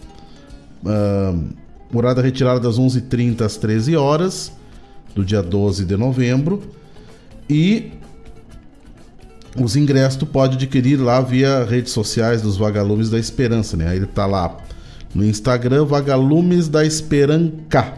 [0.83, 1.43] Uh,
[1.91, 4.51] morada retirada das 11h30 às 13 horas
[5.15, 6.61] do dia 12 de novembro.
[7.49, 7.91] E
[9.57, 13.87] os ingressos tu pode adquirir lá via redes sociais dos Vagalumes da Esperança, né?
[13.87, 14.57] Aí ele tá lá
[15.13, 17.93] no Instagram Vagalumes da Esperanca.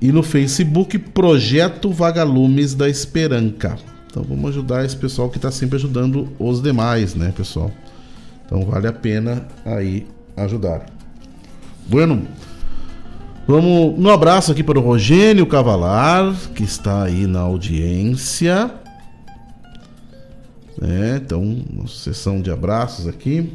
[0.00, 3.76] E no Facebook Projeto Vagalumes da Esperanca.
[4.06, 7.70] Então vamos ajudar esse pessoal que está sempre ajudando os demais, né, pessoal?
[8.44, 10.06] Então vale a pena aí
[10.36, 10.86] ajudar.
[11.88, 12.26] Bueno,
[13.46, 18.81] vamos um abraço aqui para o Rogênio Cavalar, que está aí na audiência.
[20.82, 23.52] É, então, sessão de abraços aqui.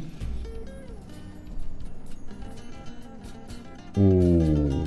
[3.94, 4.84] O...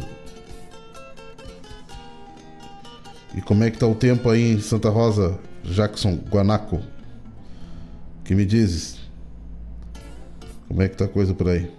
[3.35, 6.81] E como é que tá o tempo aí em Santa Rosa, Jackson Guanaco?
[8.25, 8.97] Que me dizes?
[10.67, 11.69] Como é que tá a coisa por aí?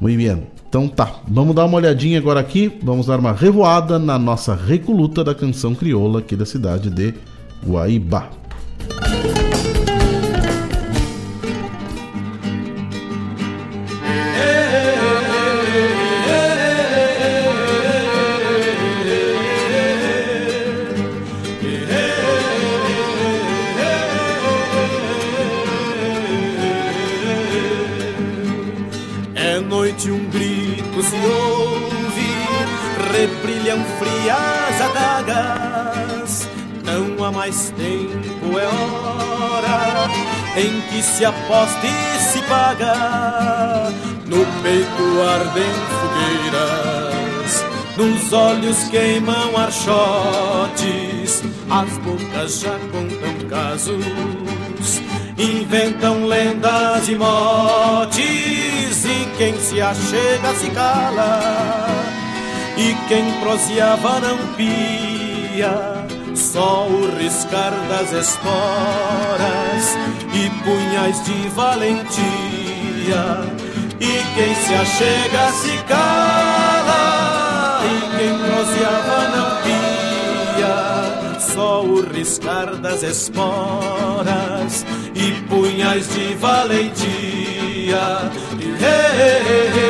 [0.00, 0.48] Muito bem.
[0.68, 5.22] Então tá, vamos dar uma olhadinha agora aqui, vamos dar uma revoada na nossa recoluta
[5.22, 7.14] da canção crioula aqui da cidade de
[7.64, 8.43] Guaíba.
[8.90, 9.33] É
[40.56, 43.90] em que se aposta e se paga.
[44.26, 47.64] No peito ardem fogueiras,
[47.96, 54.04] nos olhos queimam archotes, as bocas já contam casos,
[55.38, 58.24] inventam lendas e motes,
[59.04, 61.88] e quem se achega se cala,
[62.76, 66.03] e quem proseava não pia
[66.54, 69.98] só o riscar das esporas
[70.32, 72.22] e punhais de valentia.
[74.00, 83.02] E quem se achega se cala, e quem proseava não pia, só o riscar das
[83.02, 88.30] esporas e punhais de valentia.
[88.60, 89.83] E, hey, hey,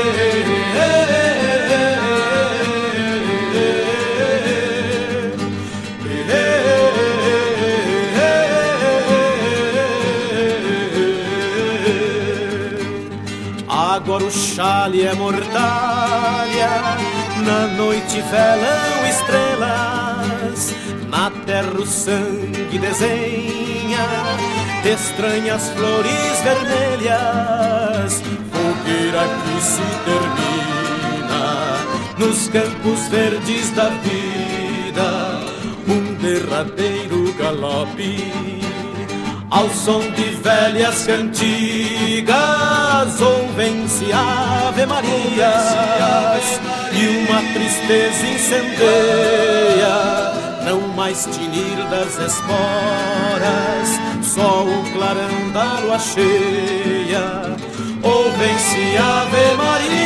[14.85, 16.71] chale é mortalha,
[17.47, 20.75] na noite velam estrelas,
[21.09, 24.07] na terra o sangue desenha
[24.85, 31.45] estranhas flores vermelhas, fogueira que se termina
[32.19, 35.41] nos campos verdes da vida,
[35.89, 38.74] um derradeiro galope
[39.51, 42.35] ao som de velhas cantigas,
[43.21, 46.61] ouvem-se Ave Marias,
[46.93, 49.97] e uma tristeza incendeia,
[50.65, 53.89] não mais tinir das esporas,
[54.23, 57.57] só o clarão da lua cheia,
[58.03, 60.05] ouvem-se Ave Marias,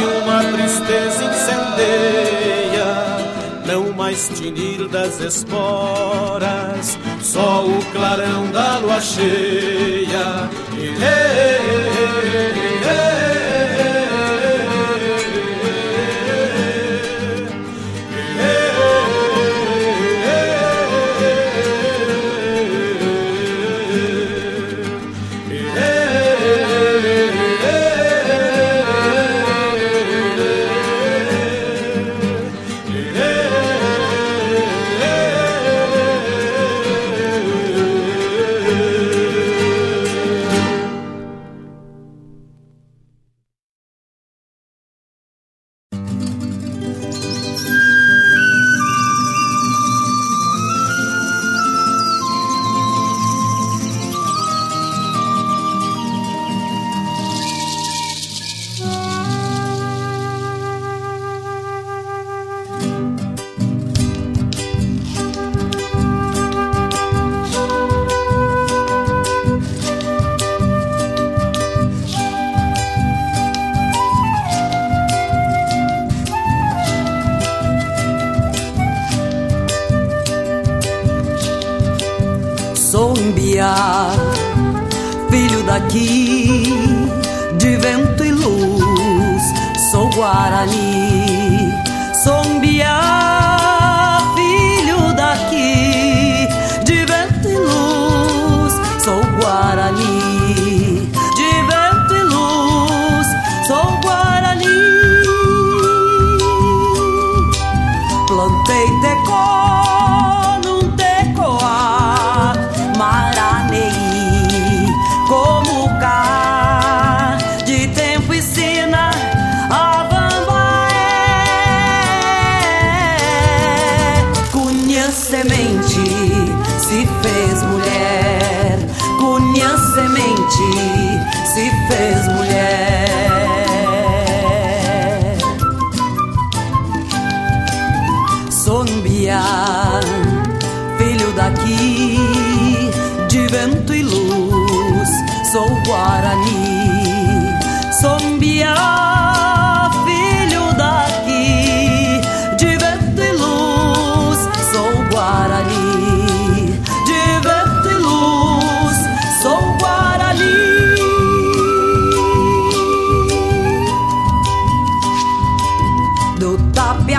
[0.00, 2.29] e uma tristeza incendeia,
[4.10, 10.50] mais tinir das esporas, só o clarão da lua cheia.
[10.76, 10.90] E, e, e,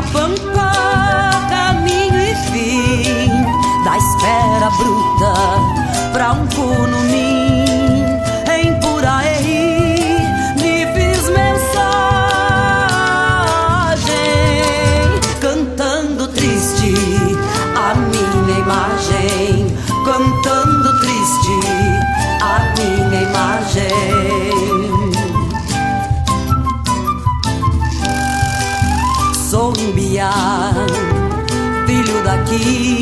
[0.02, 0.70] Capão
[32.53, 33.01] aqui.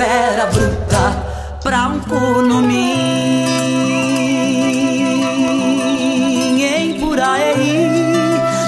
[0.00, 1.04] fera bruta
[1.62, 3.44] pra um corno em
[6.98, 7.90] Puraí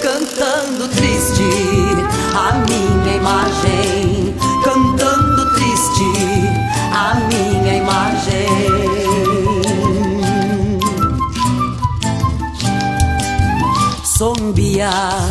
[0.00, 1.50] cantando triste
[2.36, 4.32] a minha imagem
[4.62, 6.08] cantando triste
[6.92, 8.46] a minha imagem
[14.16, 15.25] Sombiar.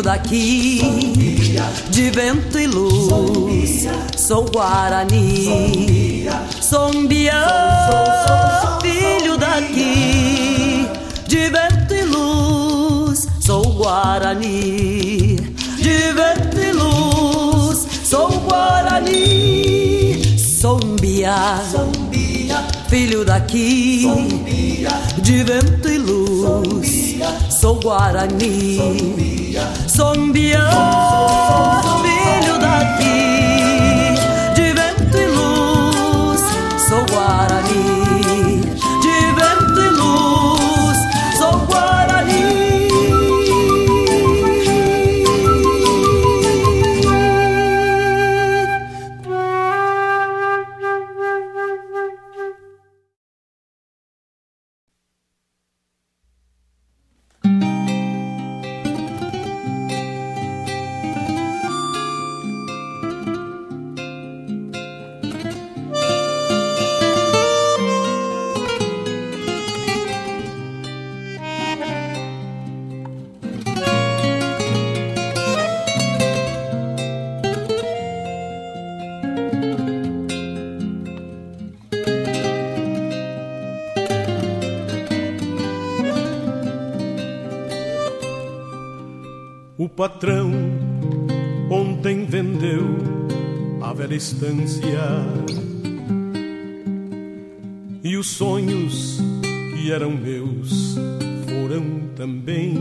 [0.00, 0.80] Filho daqui
[1.90, 3.86] de vento e luz.
[4.16, 6.26] Sou Guarani,
[6.62, 7.46] sombiano,
[8.80, 10.88] filho daqui
[11.26, 13.28] de vento e luz.
[13.40, 15.36] Sou Guarani,
[15.76, 17.86] de vento e luz.
[18.02, 21.60] Sou Guarani, sombia,
[22.88, 24.06] filho daqui
[25.18, 27.16] de vento e luz.
[27.50, 29.29] Sou Guarani.
[30.00, 30.62] Sombião,
[32.02, 33.29] filho daqui,
[94.20, 95.00] estância
[98.04, 99.18] e os sonhos
[99.72, 100.94] que eram meus
[101.48, 102.78] foram também.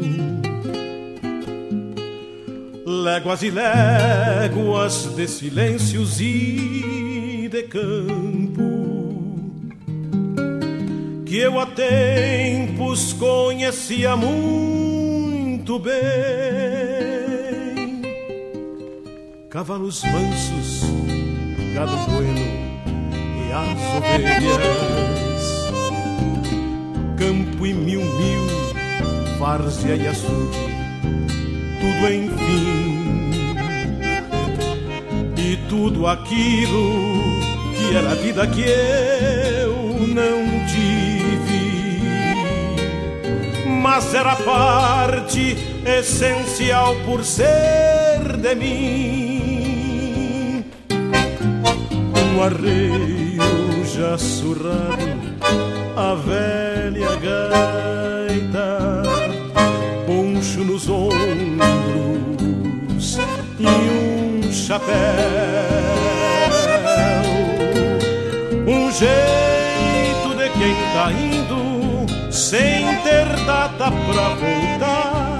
[2.85, 8.89] Léguas e léguas de silêncios e de campo
[11.25, 15.93] que eu há tempos conhecia muito bem.
[19.49, 20.81] Cavalos mansos,
[21.79, 22.41] gado bueno
[23.37, 24.41] e as ovelhas,
[27.17, 28.45] campo e mil mil,
[29.39, 30.57] várzea e açude,
[31.79, 32.99] tudo enfim.
[35.37, 37.39] E tudo aquilo
[37.73, 39.73] que era a vida que eu
[40.13, 42.01] não tive,
[43.81, 49.28] mas era parte essencial por ser de mim.
[52.41, 55.05] Arreio já surrado,
[55.95, 59.03] a velha gaita,
[60.07, 61.17] poncho nos ombros
[63.59, 64.95] e um chapéu,
[68.65, 75.39] um jeito de quem tá indo sem ter data pra voltar,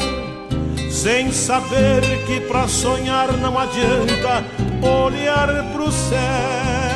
[0.91, 4.43] sem saber que pra sonhar não adianta
[4.81, 6.89] olhar pro céu.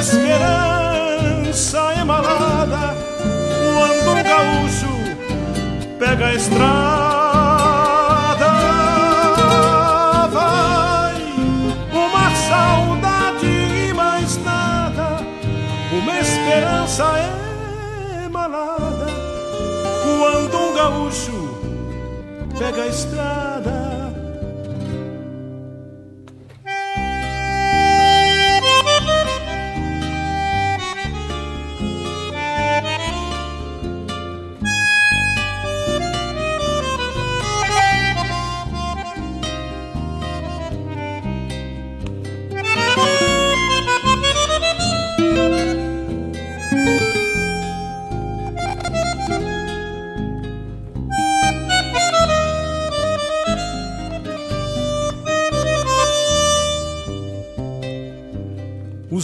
[0.00, 2.94] Esperança emalada
[3.74, 4.92] quando um gaúcho
[5.98, 7.38] pega a estrada.
[10.32, 11.22] Vai
[11.92, 15.18] uma saudade e mais nada,
[15.92, 17.04] uma esperança
[18.24, 19.06] emalada
[20.04, 21.58] quando um gaúcho
[22.56, 23.57] pega a estrada.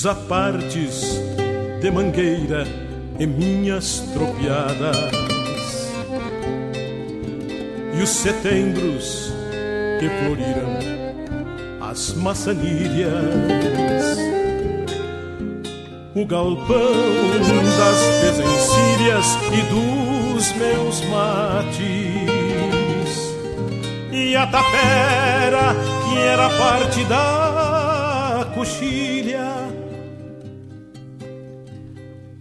[0.04, 1.18] Os apartes
[1.80, 2.66] de mangueira
[3.18, 5.10] e minhas tropiadas,
[7.98, 9.32] e os setembros
[9.98, 10.78] que floriram
[11.80, 13.14] as maçanilhas,
[16.14, 16.92] o galpão
[17.78, 21.80] das desencilhas e dos meus mates,
[24.12, 25.74] e a tapera
[26.06, 29.43] que era parte da coxilha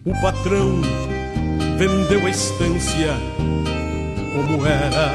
[0.06, 0.82] o patrão
[1.78, 3.14] vendeu a estância
[4.34, 5.12] como era,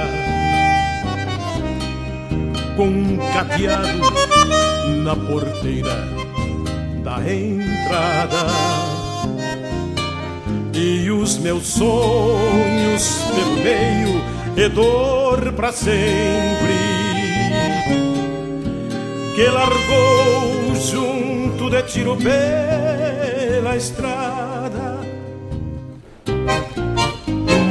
[2.74, 3.98] com um cadeado
[5.04, 6.08] na porteira
[7.02, 8.46] da entrada.
[10.72, 14.22] E os meus sonhos pelo meio
[14.56, 15.98] e dor pra sempre,
[19.34, 24.17] que largou junto de tiro pela estrada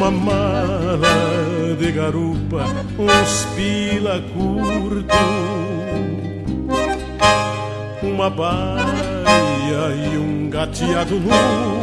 [0.07, 2.63] uma mala de garupa,
[2.97, 5.17] uns pila curto,
[8.01, 8.77] uma baia
[10.13, 11.77] e um gateado no.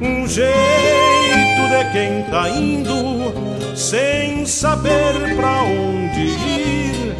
[0.00, 0.48] Um jeito
[1.70, 7.14] de quem tá indo sem saber pra onde ir,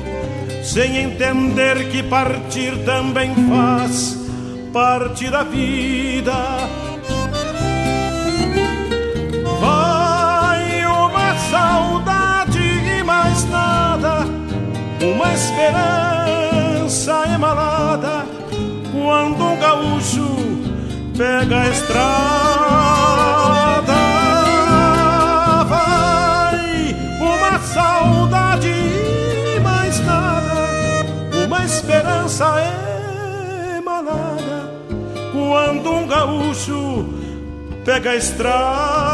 [0.63, 4.25] sem entender que partir também faz
[4.73, 6.64] parte da vida.
[21.17, 23.15] Pega a estrada.
[25.69, 31.07] Vai uma saudade e mais nada,
[31.47, 32.47] uma esperança
[33.79, 34.75] emalada
[35.33, 37.09] quando um gaúcho
[37.85, 39.14] pega a estrada.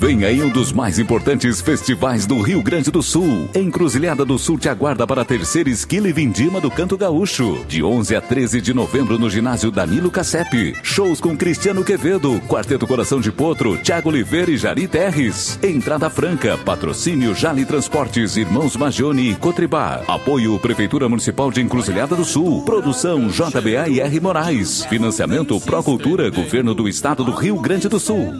[0.00, 3.48] Vem aí um dos mais importantes festivais do Rio Grande do Sul.
[3.52, 7.64] Encruzilhada do Sul te aguarda para a terceira esquila e vindima do Canto Gaúcho.
[7.66, 10.76] De 11 a 13 de novembro no ginásio Danilo Cassep.
[10.84, 15.58] Shows com Cristiano Quevedo, Quarteto Coração de Potro, Tiago Oliveira e Jari Terres.
[15.64, 20.04] Entrada franca, patrocínio Jali Transportes, Irmãos Magione e Cotribá.
[20.06, 22.62] Apoio Prefeitura Municipal de Encruzilhada do Sul.
[22.62, 24.84] Produção JBA e R Moraes.
[24.84, 28.32] Financiamento Procultura, Governo do Estado do Rio Grande do Sul.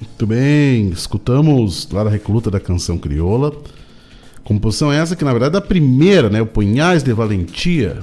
[0.00, 3.52] Muito bem, escutamos lá da recoluta da canção crioula.
[4.42, 6.42] Composição essa que na verdade é a primeira, né?
[6.42, 8.02] O Punhais de Valentia,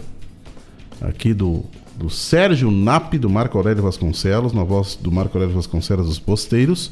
[1.01, 1.65] aqui do,
[1.97, 6.91] do Sérgio Nap, do Marco Aurélio Vasconcelos, na voz do Marco Aurélio Vasconcelos dos Posteiros.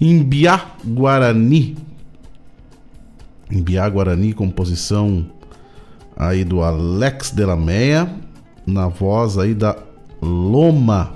[0.00, 1.76] Imbiá Guarani.
[3.50, 5.26] Imbiá Guarani, composição
[6.20, 8.06] aí do Alex Delameia,
[8.66, 9.74] na voz aí da
[10.20, 11.14] Loma.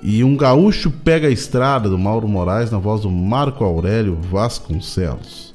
[0.00, 5.52] E um gaúcho pega a estrada do Mauro Moraes na voz do Marco Aurélio Vasconcelos.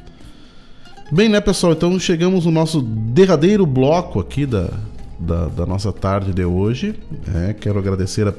[1.09, 1.71] Bem, né, pessoal?
[1.71, 4.69] Então chegamos no nosso derradeiro bloco aqui da,
[5.17, 6.99] da, da nossa tarde de hoje.
[7.33, 8.33] É, quero agradecer a,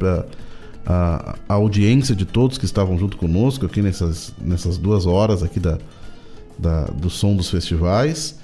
[0.85, 5.59] a, a, audiência de todos que estavam junto conosco aqui nessas, nessas duas horas aqui
[5.59, 5.79] da,
[6.59, 8.40] da, do som dos festivais.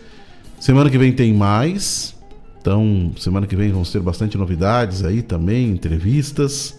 [0.58, 2.14] Semana que vem tem mais.
[2.60, 6.76] Então, semana que vem vamos ter bastante novidades aí também, entrevistas.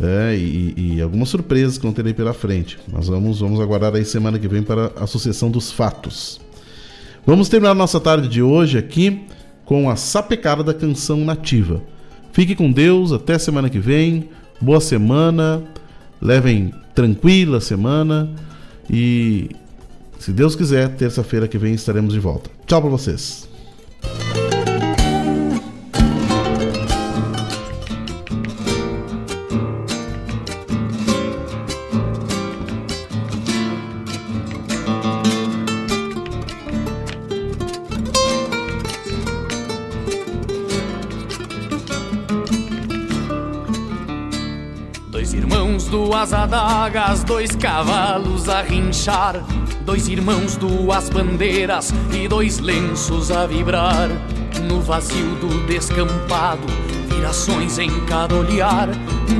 [0.00, 2.78] É, e, e, algumas surpresas que não terei pela frente.
[2.92, 6.40] Mas vamos, vamos aguardar aí semana que vem para a sucessão dos fatos.
[7.26, 9.26] Vamos terminar nossa tarde de hoje aqui
[9.64, 11.82] com a sapecada da canção nativa.
[12.32, 14.28] Fique com Deus, até semana que vem.
[14.60, 15.64] Boa semana.
[16.20, 18.30] Levem tranquila semana.
[18.88, 19.50] E
[20.18, 22.57] se Deus quiser, terça-feira que vem estaremos de volta.
[22.68, 23.48] Tchau para vocês.
[45.10, 49.42] Dois irmãos, duas adagas, dois cavalos a rinchar.
[49.88, 54.10] Dois irmãos, duas bandeiras e dois lenços a vibrar.
[54.68, 56.66] No vazio do descampado,
[57.08, 58.90] virações em cada olhar.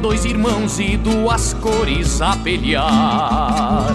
[0.01, 3.95] Dois irmãos e duas cores a pelear.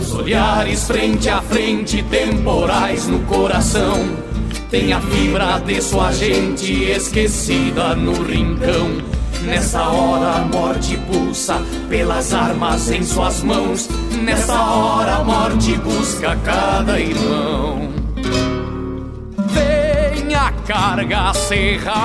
[0.00, 4.08] Os olhares frente a frente, temporais no coração.
[4.70, 9.19] Tem a fibra de sua gente esquecida no rincão.
[9.42, 13.88] Nessa hora a morte pulsa pelas armas em suas mãos.
[14.22, 17.88] Nessa hora a morte busca cada irmão.
[19.48, 21.96] Vem a carga cerrada,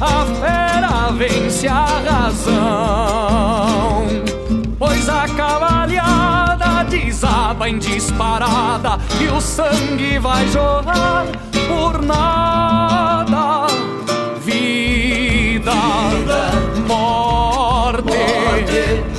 [0.00, 4.06] a fera vence a razão.
[4.78, 11.24] Pois a cavalhada desaba em disparada e o sangue vai jorrar
[11.66, 13.65] por nada.
[15.66, 16.52] Vida,
[16.86, 18.12] morte,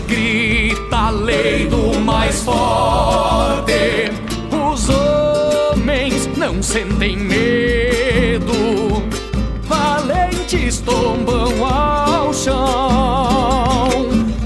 [0.08, 4.10] grita a lei do mais forte.
[4.50, 9.04] Os homens não sentem medo,
[9.64, 13.90] valentes tombam ao chão.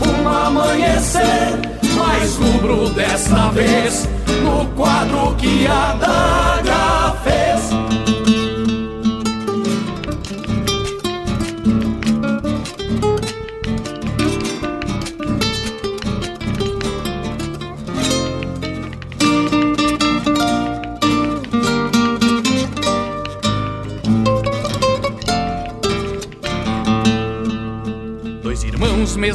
[0.01, 1.59] Um amanhecer
[1.95, 4.09] mais rubro desta vez,
[4.41, 7.00] no quadro que a daga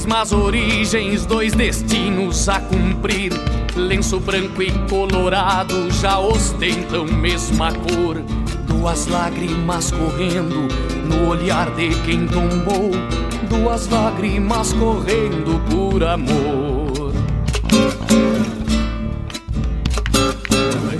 [0.07, 3.33] mesmas origens, dois destinos a cumprir.
[3.75, 8.23] Lenço branco e colorado já ostentam mesma cor.
[8.69, 10.69] Duas lágrimas correndo
[11.05, 12.93] no olhar de quem tombou.
[13.51, 17.13] Duas lágrimas correndo por amor.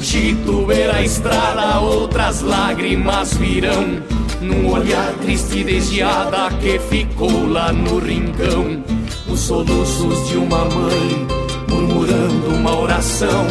[0.01, 4.16] Titubeira a estrada, outras lágrimas virão.
[4.41, 8.85] Num olhar triste e desviada que ficou lá no rincão.
[9.29, 11.27] Os soluços de uma mãe
[11.69, 13.47] murmurando uma oração,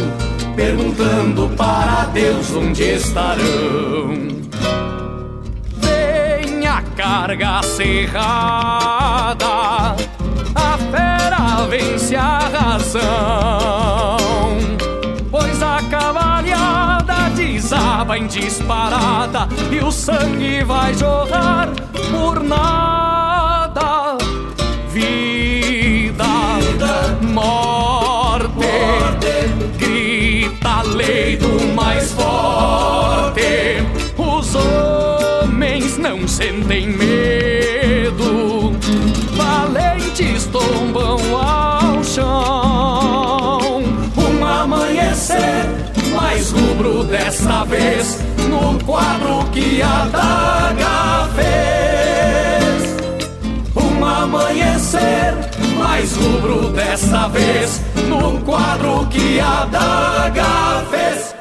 [0.54, 4.28] perguntando para Deus onde estarão.
[5.76, 9.46] Vem a carga cerrada,
[10.54, 14.16] a fera vence a razão.
[15.30, 17.15] Pois a cavalhada
[17.56, 21.70] desaba em disparada e o sangue vai jorrar
[22.10, 24.18] por nada.
[24.90, 26.26] Vida,
[27.22, 28.58] morte,
[29.78, 33.82] grita a lei do mais forte.
[34.18, 38.74] Os homens não sentem medo,
[39.34, 41.75] valentes tombam ao
[46.36, 48.18] mais rubro desta vez,
[48.50, 52.96] no quadro que a daga fez.
[53.74, 55.34] Um amanhecer
[55.78, 61.35] mais rubro desta vez, no quadro que a daga fez.